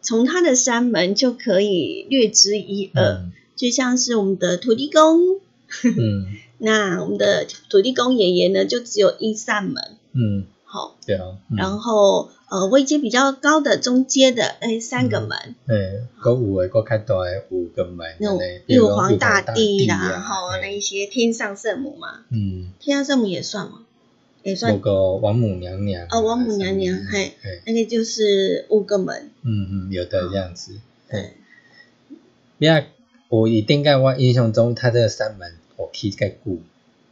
[0.00, 3.02] 从它的山门就可以略知一二。
[3.02, 5.36] 嗯就像是我们的土地公，
[5.84, 6.26] 嗯
[6.58, 11.56] 那我们的土地公爷爷呢，就只有一扇门，嗯，好、对啊，嗯。
[11.56, 23.80] 然后呃位阶比较高的中阶的，哎，三个门，诶，佫有诶，佫较大诶五个门那种玉皇大帝啦，啊哈，那一些天上圣母嘛，嗯，天上圣母也算嘛？
[24.42, 27.32] 也算，有，个王母娘娘哦王母娘娘嘿。
[27.42, 30.72] 嘿，那个就是五个门，嗯嗯，有的这样子，
[31.08, 32.16] 嘿对，
[32.58, 32.82] 比较
[33.30, 36.58] 我以顶盖我印象中，它这三门我起介久，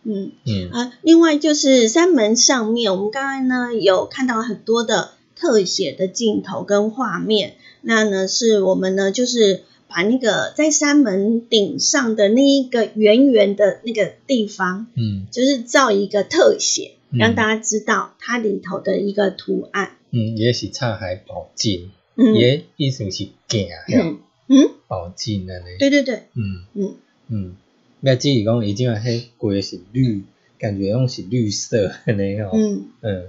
[0.05, 0.33] 嗯。
[0.45, 0.71] 嗯。
[0.71, 15.27] 啊，另外就是山门上面，我们刚才呢有看到很多的特写的镜头跟画面，那呢是我们呢就是把那个在山门顶上的那一个圆圆的那个地方，嗯。
[15.31, 17.19] 就是造一个特写，嗯。
[17.19, 19.97] 让大家知道它里头的一个图案。
[20.11, 22.35] 嗯，也是插海宝镜，嗯。
[22.35, 24.19] 也意思是镜嗯。
[24.49, 26.65] 嗯，宝镜安尼，对对对，嗯。
[26.75, 26.95] 嗯。
[27.29, 27.57] 嗯，
[28.03, 30.23] 要只是讲伊即个迄规是绿，
[30.59, 32.85] 感觉拢是绿色安尼吼，嗯。
[33.01, 33.25] 嗯，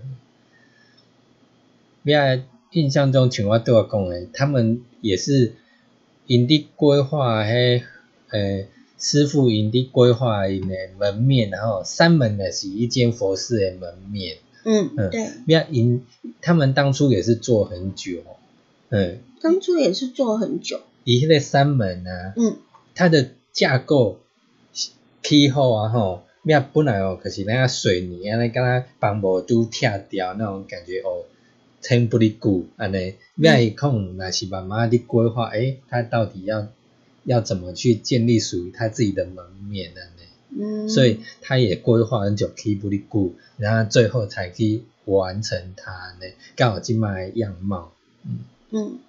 [2.02, 5.54] 你啊，印象中像我对我讲诶，他们也是
[6.28, 7.84] 因伫规划迄
[8.32, 8.68] 诶
[8.98, 15.10] 师傅因伫规划因诶门面，然后三门呢是一间佛寺诶门面，嗯，嗯。
[15.12, 16.04] 对，你啊因
[16.42, 18.24] 他们当初也是做很久，
[18.90, 22.58] 嗯，当初也是做很久，伊迄个三门啊，嗯。
[22.96, 24.20] 它的架构
[25.24, 31.24] 起好啊吼，你啊本来哦可是那个水泥安尼，敢若帮无拄拆掉那种感觉哦，
[31.82, 36.68] 撑不哩久安尼，你啊伊可能若是慢慢的规划，诶，他到底要
[37.24, 47.94] 要怎么去建立属于他自己的门面安尼，嗯，所以他也规划很久，起不哩久，然后最后才去完成它安尼，刚好今麦样貌，
[48.26, 48.40] 嗯。
[48.72, 49.00] 嗯，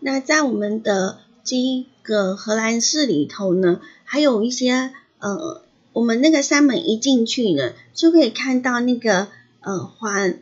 [0.00, 1.56] 那在我们的这
[2.02, 5.62] 个荷兰市里头呢，还有一些呃，
[5.92, 9.28] 我们那个山门一进去呢，就可以看到那个
[9.60, 10.40] 呃缓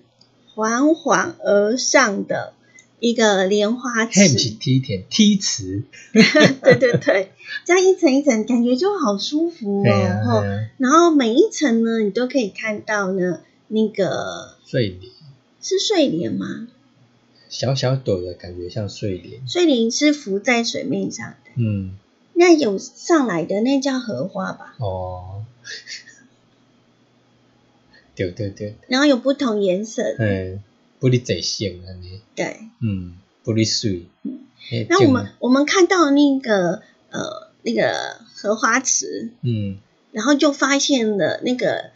[0.55, 2.53] 缓缓而上的
[2.99, 4.29] 一个莲花池，
[4.59, 7.33] 梯田梯池， 对对对，
[7.65, 10.45] 这样一层一层，感觉就好舒服哦。
[10.79, 15.01] 然后每一层呢，你都可以看到呢，那个睡莲。
[15.63, 16.69] 是睡莲吗？
[17.51, 21.97] 小小朵的感觉像睡莲，睡莲是浮在水面上的，嗯，
[22.33, 24.75] 那有上来的那叫荷花吧？
[24.79, 25.45] 哦，
[28.15, 30.03] 对对对，然后有不同颜色。
[30.17, 30.63] 的，嗯，
[30.99, 32.57] 不哩侪性安尼，对。
[32.81, 34.39] 嗯，不离水，嗯。
[34.89, 39.79] 那我们我们看到那个呃那个荷花池，嗯。
[40.13, 41.91] 然后就发现了那个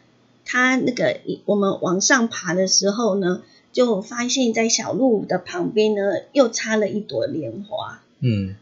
[0.44, 3.42] 它那个我们往上爬的时候呢，
[3.74, 6.00] 就发现在小路的旁边呢
[6.32, 8.54] 又插了一朵莲花，嗯，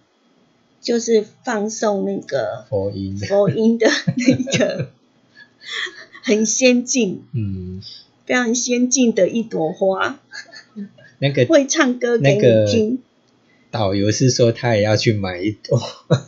[0.80, 3.86] 就是放送那个佛音，佛音的
[4.16, 4.88] 那个
[6.24, 7.82] 很先进、嗯，
[8.24, 10.18] 非常先进的一朵花，
[11.18, 13.02] 那个会唱歌给那个你听。
[13.70, 15.78] 导游是说他也要去买一朵，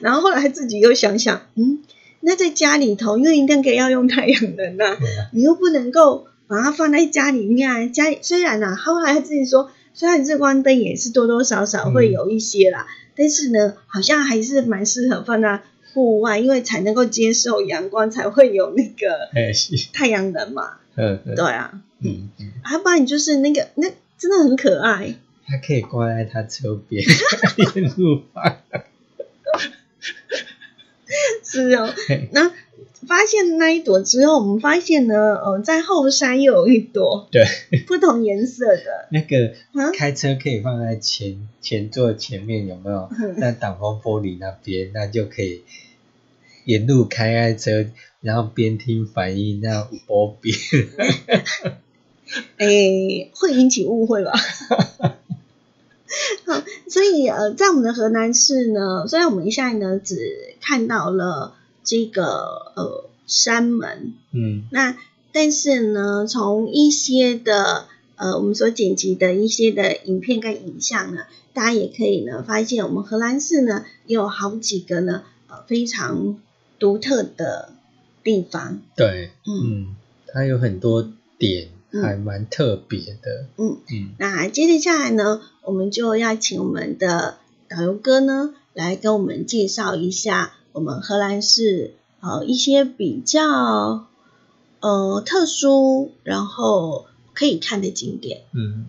[0.00, 1.82] 然后后来自己又想想，嗯，
[2.26, 4.98] 那在家里头，因为那个要用太阳能啊，
[5.32, 7.86] 你又不能够把它放在家里面啊。
[7.86, 15.62] 家里虽然啊，后来他自己说，虽然日光灯也是多多少少会有一些啦，但是呢，好像还是蛮适合放在
[15.94, 19.52] 户外，因为才能够接受阳光，才会有那个哎，
[19.92, 20.78] 太阳能嘛。
[20.96, 23.86] 对啊，嗯嗯，啊，不然你就是那个那
[24.18, 25.14] 真的很可爱。
[25.46, 27.04] 他可以挂在他车边，
[27.76, 28.56] 沿路放，
[31.44, 31.92] 是哦，
[32.32, 32.50] 那
[33.06, 37.44] 发现那一朵之后，我们发现呢，呃，在后山又有一朵 对，
[37.86, 43.08] 不同颜色的，那个啊开车可以放在前前座前面有没有？
[43.18, 45.62] 嗯那挡风玻璃那边，那就可以
[46.64, 47.86] 沿路开开车，
[48.20, 50.56] 然后边听反应，那样波边。
[52.58, 54.32] 诶， 会引起误会吧？
[56.46, 61.54] 好，所以呃，在我们的河南市呢，虽然我们现在呢只看到了
[61.84, 64.64] 这个呃山门，嗯。
[64.70, 64.96] 那
[65.32, 67.86] 但是呢，从一些的
[68.16, 76.38] 呃我们所剪辑的一些的影片跟影像呢，大家也可以呢发现，我们河南市呢也有好几个呢呃非常
[76.78, 77.72] 独特的
[78.22, 79.50] 地方，对，嗯。
[79.64, 79.96] 嗯，
[80.28, 81.02] 它有很多
[81.38, 83.78] 点嗯还蛮特别的，嗯。
[83.90, 94.06] 嗯，那接着下来呢，我们就要请我们的导游哥呢来跟我们介绍一下我们荷兰市呃一些比较
[94.80, 98.42] 呃特殊，然后可以看的景点。
[98.52, 98.86] 嗯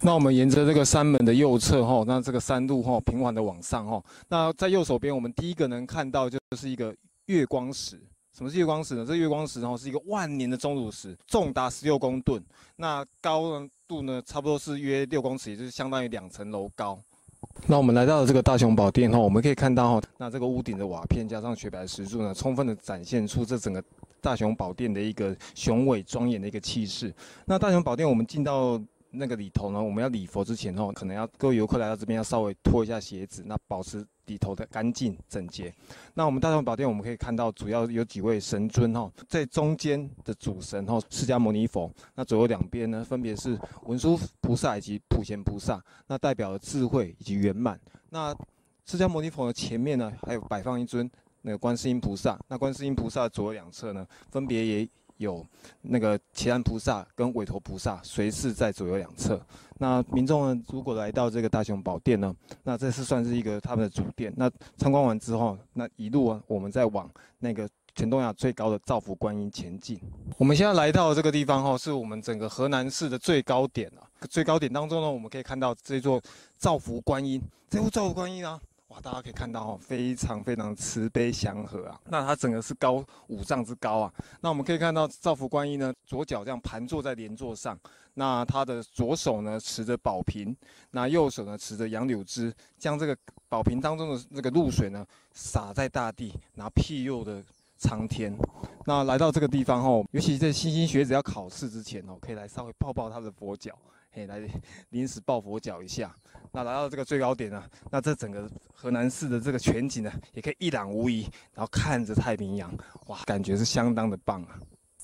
[0.00, 6.94] 那我们沿着这个山门的右侧哈，那这个山路哈平缓的往上哈，那在右手边我们第一个能看到就是一个
[7.26, 7.98] 月光石。
[8.36, 9.02] 什么是月光石呢？
[9.08, 12.44] 这月光石然后是一个万年的钟乳石，重达十六公吨，
[12.76, 17.00] 那高度呢差不多是约六公尺，也就是相当于两层楼高。
[17.66, 23.82] 那我们来到了这个大雄宝殿哈，我们可以看到哈，那这个屋顶的瓦片加上雪白石柱呢，充分的展现出这整个
[24.20, 27.14] 大雄宝殿的一个雄伟庄严的一个气势。
[27.46, 28.78] 那大雄宝殿我们进到
[29.10, 35.72] 那个里头呢，我们要礼佛之前哦，可能要各位游客来到这边要稍微脱一下鞋子，那保持里头的干净整洁。
[36.14, 47.80] 那我们大雄宝殿我们可以看到，主要有几位神尊哈，在中间的主神哈，释迦牟尼佛，那左右两边呢，分别是文殊菩萨以及普贤菩萨，那代表了智慧以及圆满。
[48.10, 48.34] 那
[48.84, 51.10] 释迦牟尼佛的前面呢，还有摆放一尊
[51.42, 54.88] 那个观世音菩萨，那观世音菩萨左右两侧呢，分别也
[55.18, 55.44] 有
[55.82, 59.40] 那个奇兰菩萨跟韦陀菩萨随侍在左右两侧。
[59.78, 64.32] 那民众呢，如果来到这个大雄宝殿呢，那这是算是一个他们的主殿。
[64.36, 70.00] 那参观完之后，那一路啊，我们再往那个全东亚最高的造福观音前进。
[70.38, 74.08] 我们现在来到这个地方哈，是我们整个河南市的最高点啊。
[74.30, 76.20] 最高点当中呢，我们可以看到这座
[76.56, 77.42] 造福观音。
[77.68, 78.58] 这座造福观音啊，
[79.02, 82.00] 大家可以看到哦，非常非常慈悲祥和啊。
[82.06, 84.12] 那它整个是高五丈之高啊。
[84.40, 87.78] 那我们可以看到造福观音呢，左脚这样盘坐在莲座上，
[88.14, 90.56] 那他的左手呢持着宝瓶，
[90.90, 93.16] 那右手呢持着杨柳枝，将这个
[93.48, 97.42] 宝瓶当中的这个露水呢洒在大地，然后庇佑的
[97.76, 98.34] 苍天。
[98.86, 103.76] 那来到这个地方后，尤其在新星学子要考试之前哦，可以来稍微抱抱他的佛脚，
[104.10, 104.40] 嘿，来
[104.90, 106.14] 临时抱佛脚一下。
[106.56, 112.74] 那来到这个最高点呢，那这整个河南市的这个全景呢，也可以一览无遗，然后看着太平洋，
[113.08, 114.58] 哇，感觉是相当的棒啊。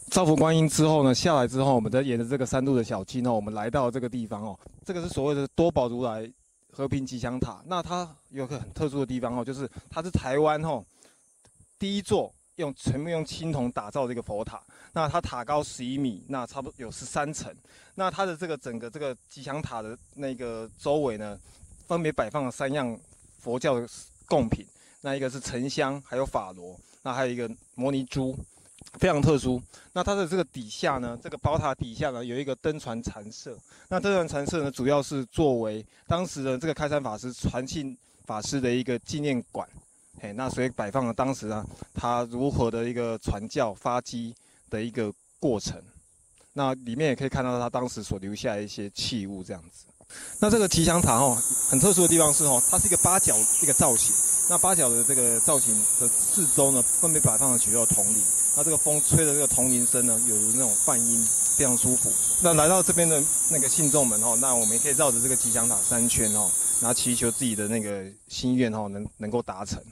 [0.08, 6.26] 造福观音之后呢，下来之后，我们再沿着这个山路的小径呢，我们来到这个地方哦，这个是所谓的多宝如来
[6.70, 7.62] 和平吉祥塔。
[7.66, 10.82] 那它有个很特殊的地方哦，就是它是台湾哦
[11.78, 14.60] 第一座用全部用青铜打造的一个佛塔。
[14.92, 17.54] 那它塔高十一米，那差不多有十三层。
[17.94, 21.38] 那它的这个整个这个吉祥塔的那个周围呢，
[21.86, 22.98] 分别摆放了三样
[23.38, 23.88] 佛教的
[24.26, 24.66] 贡品。
[25.00, 28.36] 那一个是沉香，还有法螺，那还有一个摩尼珠。
[28.98, 29.62] 非常特殊。
[29.94, 33.56] 那它的这个底下呢，这个宝塔底下呢有一个登船禅社。
[33.88, 37.96] 那登船禅社呢，主要是作为当时的这个开山法师传信
[38.26, 39.66] 法师的一个纪念馆。
[40.22, 44.32] 嘿，那所以摆放了当时啊他如何的一个传教发迹
[44.70, 45.82] 的一个过程。
[46.52, 49.86] 那里面也可以看到他当时所留下一些器物这样子。
[50.38, 51.36] 那这个吉祥塔哦，
[51.68, 54.14] 很特殊的地方是哦，它是一个八角一个造型。
[54.48, 58.22] 那八角的这个造型的四周呢，分别摆放了许多铜铃。
[58.56, 62.12] 那这个风吹的这个铜铃声呢，有如那种梵音，非常舒服。
[62.42, 63.20] 那来到这边的
[63.50, 66.48] 那个信众们哦，那我们也可以绕着这个吉祥塔三圈哦，
[66.80, 69.82] 然后祈求自己的那个心愿哦，能能够达成。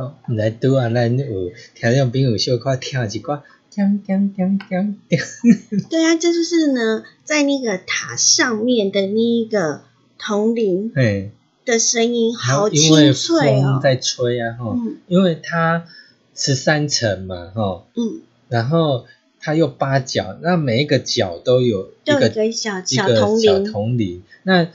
[0.00, 5.88] 好，来拄啊，咱有听众朋友小可听一寡，锵锵锵锵锵。
[5.90, 9.82] 对啊，这就是呢，在那个塔上面的那一个
[10.18, 11.32] 铜铃嘿，
[11.66, 13.72] 的声音，好清脆哦。
[13.74, 14.96] 风在吹啊，哈、嗯。
[15.06, 15.84] 因为它
[16.34, 19.04] 十三层嘛，哈，嗯，然后
[19.38, 23.06] 它又八角，那每一个角都有一个一个小一小
[23.70, 24.22] 铜铃。
[24.44, 24.66] 那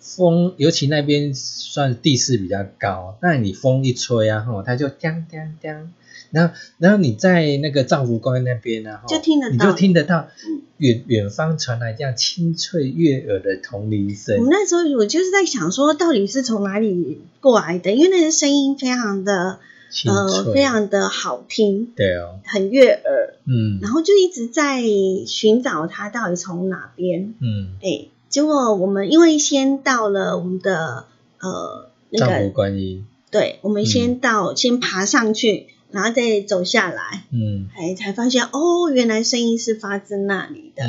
[0.00, 5.92] 风，尤其那边算地势比较高，那你风一吹啊，吼，它就叮叮叮。
[6.32, 14.46] 然后，然后你在那个造福观那边呢、啊，就听得到你就听得到嗯远远方传来这样清脆悦耳的铜铃声我。
[14.48, 17.90] 那时候我就是在想说，到底是从哪里过来的？
[17.92, 19.58] 因为那个声音非常的
[19.90, 24.82] 清呃，脆，非常的好听，对哦，很悦耳，嗯然后就一直在
[25.26, 27.34] 寻找它到底从哪边。
[27.40, 31.04] 嗯，哎，结果我们因为先到了我们的
[31.40, 37.68] 呃那个，观音，对，我们先到、先爬上去，然后再走下来，嗯。
[37.76, 40.84] 哎，才发现哦，原来声音是发自那里的。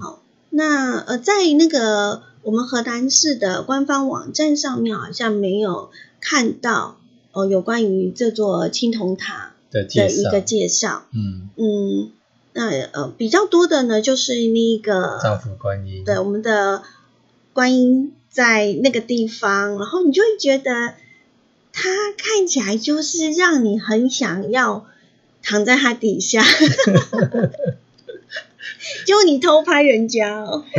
[0.00, 6.96] 好那呃，在那个我们河南市的官方网站上面，好像没有看到
[7.32, 11.04] 哦、有关于这座青铜塔的一个介绍。
[11.14, 12.10] 嗯，嗯，
[12.52, 16.82] 那呃比较多的呢，就是那个造福观音，对，我们的
[17.52, 20.94] 观音在那个地方，然后你就会觉得
[21.72, 24.86] 它看起来就是让你很想要
[25.42, 26.42] 躺在它底下，
[29.06, 30.64] 就你偷拍人家哦。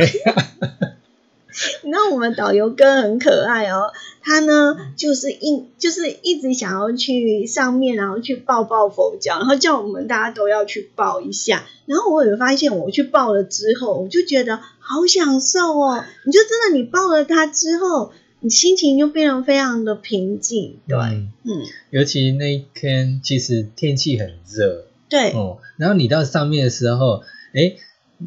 [1.82, 3.92] 你知道我们导游哥很可爱哦，
[4.22, 11.64] 他呢就是一就是一直想要去上面，然后去抱抱佛脚，然后叫我们大家都要去抱一下。
[11.86, 16.04] 然后我有发现，我去抱了之后，我就觉得好享受哦。
[16.24, 20.78] 你就真的你抱了他之后，你心情就变得非常的平静。
[20.86, 27.76] 对，嗯嗯，尤其那一天其实天气很热对，哦，然后你到上面的时候，诶，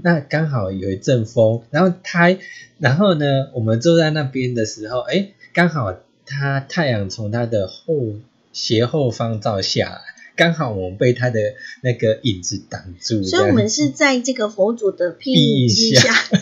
[0.01, 2.35] 那刚好有一阵风，然后他，
[2.79, 5.95] 然后呢，我们坐在那边的时候，诶，刚好
[6.25, 8.15] 它太阳从它的后
[8.51, 10.01] 斜后方照下来，
[10.35, 11.39] 刚好我们被它的
[11.81, 16.39] 那个影子挡住，所以我们是在这个佛祖的庇之下下。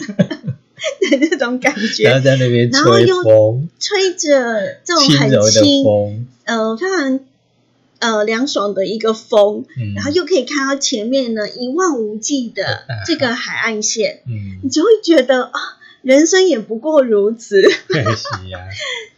[1.00, 2.06] 的那种感觉。
[2.06, 7.20] 然，后在那边吹风，吹着这种很轻呃，非常
[8.00, 14.60] 呃凉爽的一个风，嗯，然后又可以看到前面呢一望无际的这个海岸线，嗯。
[14.64, 15.52] 你，就会觉得啊，
[16.02, 18.60] 人生也不过如此， 可惜呀，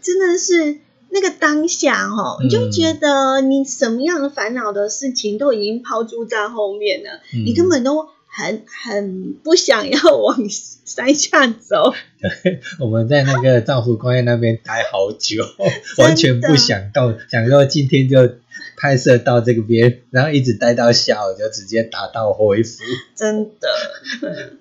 [0.02, 0.80] 真的是
[1.10, 7.46] 那个当下哈、嗯你就觉得你什么样的烦恼的事情都已经抛诸在后面了，嗯。
[7.46, 11.94] 你根本都很很不想要往山下走，
[12.82, 15.46] 我们在那个造福观音那边待好久，
[16.00, 18.28] 完全不想动，想说今天就
[18.76, 22.80] 拍摄到这个边，然后一直待到下午就直接打道回府。
[23.16, 24.54] 真的。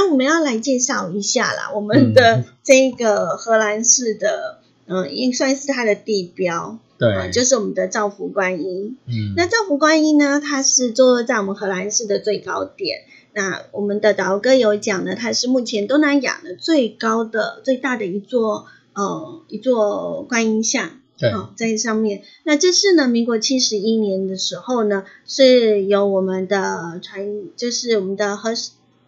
[0.00, 8.96] 嗯那我们要来介绍一下啦，我们的这个荷兰式的，嗯，也算是它的地标，对，啊，就是我们的造福观音。
[9.06, 13.00] 嗯，那造福观音呢，它是坐落在我们荷兰市的最高点。
[13.34, 20.92] 那我们的导游哥有讲呢，它是目前东南亚的最高的、最大的一座呃一座观音像。
[21.18, 22.22] 对，哦，在上面。
[22.44, 28.54] 那这是呢，民国七十一年的时候呢，是由我们的传，就是我们的和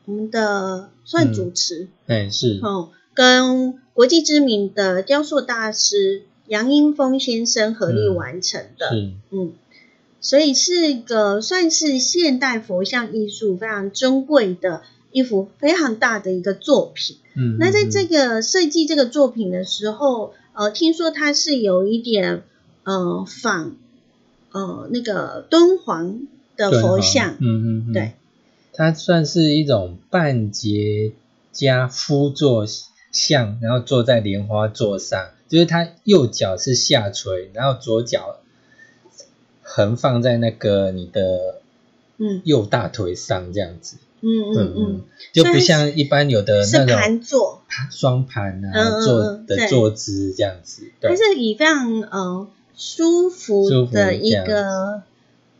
[0.04, 8.88] 我们的算主持、对是，哦，跟国际知名的雕塑大师杨英峰先生合力嗯完成的。
[8.90, 9.52] 是，嗯，
[10.20, 14.82] 所以是一个算是现代佛像艺术非常珍贵的
[15.12, 17.16] 一幅非常大的一个作品。
[17.34, 22.42] 嗯，那在这嗯个设计这个作品的时候，呃，听说它是有一点
[22.84, 23.76] 呃仿
[24.50, 26.26] 呃那个敦煌
[26.56, 28.14] 的佛像，嗯嗯嗯，对，
[28.72, 31.12] 它算是一种半截
[31.52, 32.66] 加夫坐
[33.10, 38.38] 像，然后坐在莲花座上，就是它右脚是下垂，然后左脚
[39.62, 41.60] 横放在那个你的
[42.18, 42.40] 嗯。
[42.44, 43.96] 右大腿上这样子。
[44.24, 45.02] 嗯嗯嗯，
[45.32, 52.46] 就不像一般有的那种盘坐，盘双盘啊嗯嗯坐的坐姿这样子，它，是以非常呃
[52.76, 55.02] 舒服的一个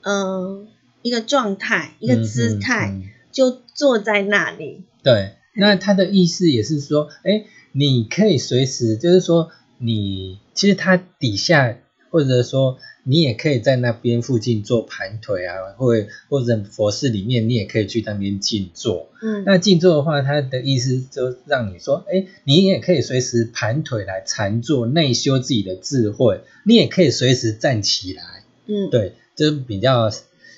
[0.03, 0.65] 呃
[1.03, 4.83] 一个状态，一个姿态，嗯就坐在那里。
[5.03, 11.79] 对，那他的意思也是说，哎，你可以随时，就是说你其实它底下，
[12.11, 15.95] 或者说你也可以在那边附近做盘腿啊，或
[16.29, 19.09] 或者佛寺里面，你也可以去那边静坐。
[19.23, 28.23] 嗯那静坐的话，它的意思就让你说，哎，你也可以随时盘腿来禅坐，内修自己的智慧，你也可以随时站起来。
[28.67, 30.13] 嗯，对，就是比较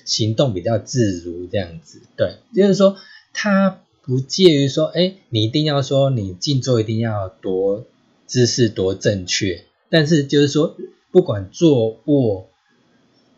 [0.05, 2.01] 行动比较自如这样子。
[2.15, 2.95] 对，就是说
[3.33, 7.85] 他不介于说，哎，你一定要说你静坐一定要多
[8.25, 10.77] 姿势多正确，但是就是说，
[11.11, 12.47] 不管坐卧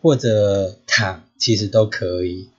[0.01, 2.49] 或者躺，其实都可以，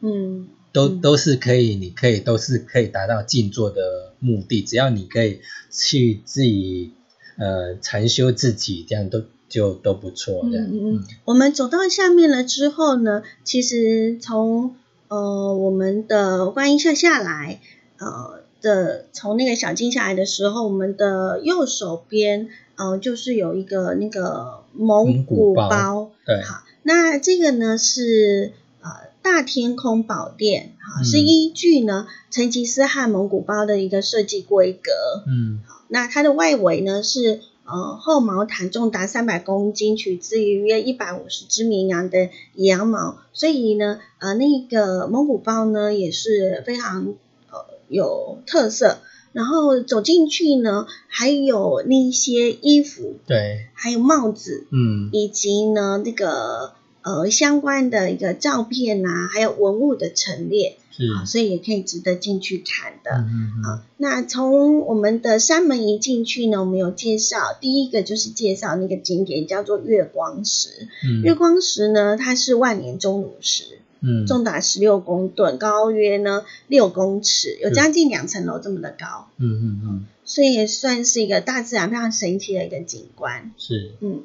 [0.00, 0.48] 嗯。
[0.72, 5.40] 都嗯都是可以，你可以都是可以达到静坐的目的，只要你可以
[5.72, 6.92] 去自己
[7.38, 10.42] 呃禅修自己，这样都就都不错。
[10.42, 14.74] 的，嗯嗯嗯，我们走到下面了之后呢，其实从
[15.08, 17.60] 呃我们的观音下下来，
[17.98, 25.68] 呃的从那个小径下来的时候，我们的右手边呃就是有一个那个蒙蒙古古包。
[25.68, 28.90] 包，对，好，那这个呢是呃
[29.22, 34.90] 大天空宝殿，好，是嗯依据呢成吉思汗蒙古包的一个设计规格，
[35.28, 35.60] 嗯。
[35.88, 47.14] 那它的外围呢是呃厚毛毯，重达三百公斤，取自于约一百五十只绵羊的羊毛，所以呢呃那个蒙古包呢也是非常
[47.50, 47.58] 呃
[47.88, 48.98] 有特色。
[49.32, 63.10] 然后走进去呢，还有那些衣服，对，还有帽子，嗯以及呢那个呃相关的一个照片啊，还有文物的陈列，是，啊，所以也可以值得进去看的。
[63.10, 70.88] 嗯嗯嗯啊，那从我们的山门一进去呢，我们有介绍，第一个就是介绍那个景点叫做月光石。
[71.22, 83.52] 月嗯光石呢，它是万年钟乳石，嗯重达十六公吨，高约呢六公尺，有将近两层楼这么的高，嗯嗯嗯，所以也算是一个大自然非常神奇的一个景观。
[83.58, 84.22] 是，嗯，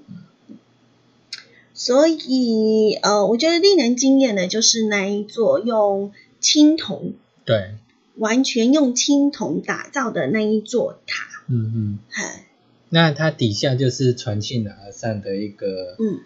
[1.73, 6.11] 所以呃，我觉得令人惊艳的就是那一座用
[6.41, 7.13] 青铜，
[7.45, 7.75] 对，
[8.17, 11.27] 完全用青铜打造的那一座塔。
[11.47, 12.45] 嗯嗯，嗨，
[12.89, 16.19] 那它底下就是传信而上的一个，嗯，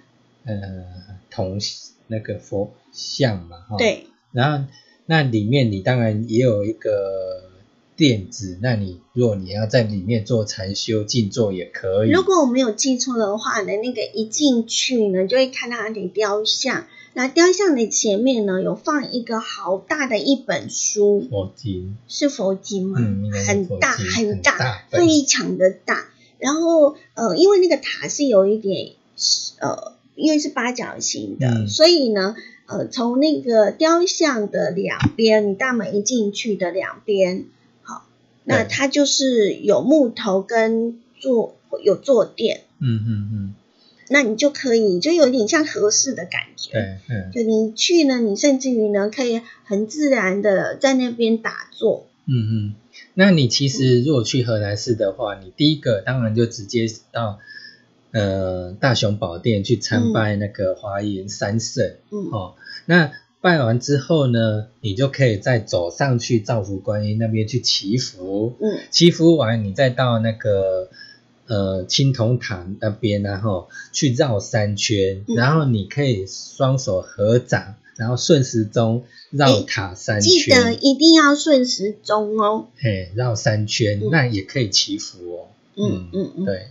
[0.46, 0.86] 呃，
[1.30, 1.60] 铜
[2.08, 4.68] 那个佛像嘛，哈，，对，然后
[5.06, 7.50] 那里面你当然也有一个
[7.96, 16.88] 垫子，那你如果你要在里面做禅修静坐也可以，如果我没有记错的话呢，那个一进去呢，就会看到那点雕像。
[17.18, 23.00] 那雕像的前面呢，有放一个好大的一本书，佛经，是佛经吗？
[23.00, 26.10] 嗯很大很很大非常的大。
[26.40, 28.92] 然后呃，因为那个塔是有一点
[29.62, 31.68] 呃，因为是八角形的，嗯。
[31.70, 32.36] 所以呢，
[32.66, 37.46] 呃，从那个雕像的两边，你大门一进去的两边，
[37.82, 38.06] 好，
[38.44, 43.54] 那它就是有木头跟坐有坐垫，嗯嗯嗯，
[44.10, 46.72] 那你就可以就有点像合适的感觉。
[46.72, 52.08] 对，嗯就你去呢，你甚至于呢，可以很自然的在那边打坐。
[52.28, 52.74] 嗯嗯，
[53.14, 57.40] 那你其实如果去河南市的话，你第一个当然就直接到
[58.12, 62.56] 呃大雄宝殿去参拜那个华严三圣、嗯，哦。
[62.86, 70.90] 那拜完之后呢，你就可以再走上去造福观音那边去祈福，嗯祈福完你再到那个
[71.48, 80.64] 呃青铜塔那边，然后去绕三圈，嗯然后你可以双手合掌，然后顺时钟绕塔三圈记圈。
[80.64, 82.68] 得一定要顺时钟哦。
[82.78, 85.48] 嘿，绕三圈，嗯那也可以祈福哦。
[85.76, 86.46] 嗯嗯嗯。
[86.46, 86.68] 对，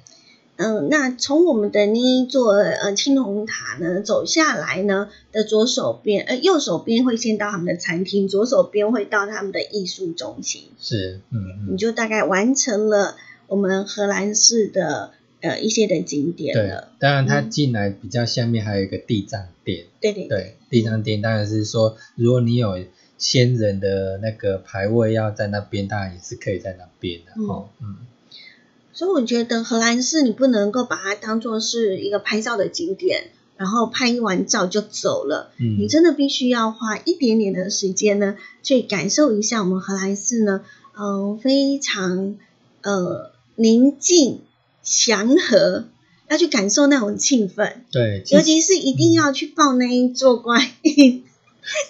[0.57, 13.17] 嗯、那从我们的那一座呃青铜塔呢走下来呢的左手边，呃右手边会先到他们的餐厅，左手边会到他们的艺术中心，是，嗯嗯，你就大概完成了
[13.47, 16.89] 我们荷兰式的呃一些的景点对了。。
[16.99, 22.85] 当然，它嗯进来比较下面还有一个地藏殿，对对对，地藏殿当然是说，如果你有
[23.17, 27.69] 先人的那个牌位要在那边，当然也是可以在那边的嗯哦。
[27.81, 27.97] 嗯，
[28.93, 35.53] 所以我觉得荷兰式你不能够把它当做是一个拍照的景点，然后拍完照就走了。
[35.59, 40.65] 嗯你真的必须要花一点点的时间呢，去感受一下我们荷兰式呢，
[40.99, 42.37] 嗯、非常
[42.83, 44.41] 呃宁静
[44.83, 45.85] 祥和，
[46.29, 51.25] 要去感受那种气氛，对，尤其是一定要去抱那一座观音，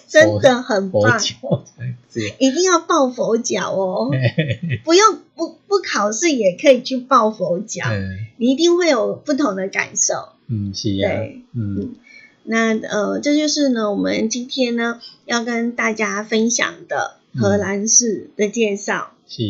[0.07, 1.21] 真的很棒，
[2.39, 4.09] 一定要抱佛脚哦，
[4.83, 7.83] 不用不不考试也可以去抱佛脚。
[7.89, 10.13] 嗯你一定会有不同的感受。
[10.47, 11.95] 嗯，是呀对，嗯。
[12.47, 19.14] 那呃，这就是呢，我们今天呢要跟大家分享的荷兰式的介绍。
[19.27, 19.43] 是，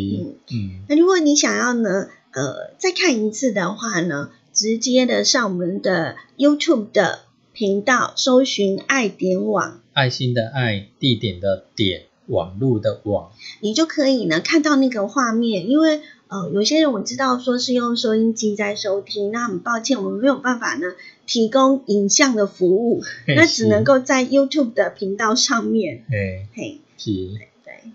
[0.51, 0.83] 嗯。
[0.87, 7.19] 那如果你想要呢，呃，再看一次的话呢，直接的上我们的 YouTube 的
[7.53, 9.81] 频道搜寻“爱点网。
[9.93, 15.69] 爱心的爱，地点的点，网络的网，”，你就可以呢看到那个画面。
[15.69, 20.87] 因为呃，有些人我知道说是用收音机在收听，那很抱歉，我们没有办法呢
[21.27, 27.47] 提供影像的服务，那只能够在 YouTube 的频道上面，嘿，嘿，是，对，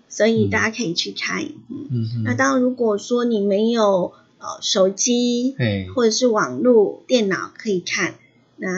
[0.09, 1.43] 所以嗯大家可以去看。
[1.69, 8.15] 嗯，那当然，如果说你没有呃手机哎，或者是网络、电脑可以看，
[8.57, 8.69] 那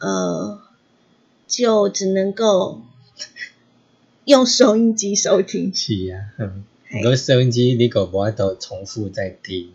[0.00, 0.60] 呃
[1.46, 2.82] 就只能够
[4.24, 5.72] 用收音机收听。
[5.74, 6.98] 是啊，嗯，嘿。
[7.02, 9.70] 不过收音机你个无法度重复在听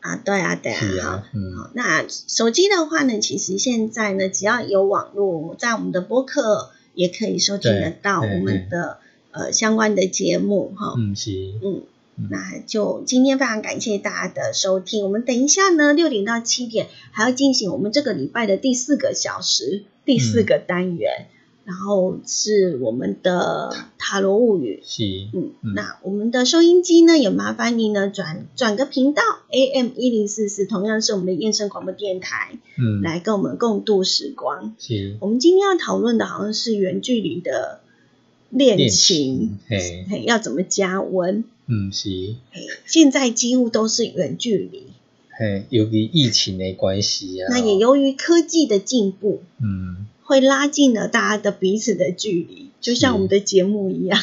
[0.00, 0.16] 啊。
[0.24, 1.56] 对啊，对啊，好啊，嗯。
[1.56, 8.98] 好，那手机的话呢，其实现在呢，只要有网络，在我们的播客也可以收听得到我们的
[9.36, 10.94] 呃相关的节目哈。
[10.98, 11.30] 嗯是，
[11.62, 11.82] 嗯
[12.18, 15.04] 嗯，那就今天非常感谢大家的收听。
[15.04, 21.26] 我们等一下呢，六点到七点还要进行我们这个礼拜的第四个小时、第四个单元，
[21.66, 24.82] 然后是我们的塔罗物语。
[24.82, 25.02] 是，
[25.34, 34.74] 嗯，嗯那我们的收音机呢，也麻烦您呢转转个频道，AM 一零四四，同样是我们的燕声广播电台，嗯，来跟我们共度时光。
[34.78, 37.80] 是，我们今天要讨论的好像是远距离的
[38.50, 41.44] 练练琴，嘿，嘿，要怎么加温？
[41.66, 42.08] 嗯是，
[42.52, 44.84] 嘿，现在几乎都是远距离。
[45.30, 54.18] 嘿，由于疫情的关系啊，那也由于科技的进步，嗯，会拉近了大家的彼此的距离，就像我们的节目一样。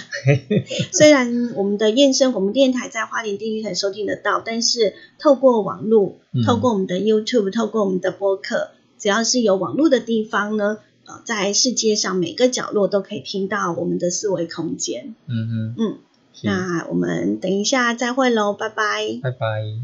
[0.92, 10.80] 虽然我们的燕声广播电台在花莲地区可以收听得到，但是透过网络，嗯透过我们的 YouTube，透过我们的播客，只要是有网络的地方呢，
[11.26, 15.16] 在世界上每个角落都可以听到我们的思维空间。
[15.28, 16.00] 嗯嗯嗯
[16.42, 19.20] 那我们等一下再会喽拜拜。
[19.22, 19.80] 拜拜。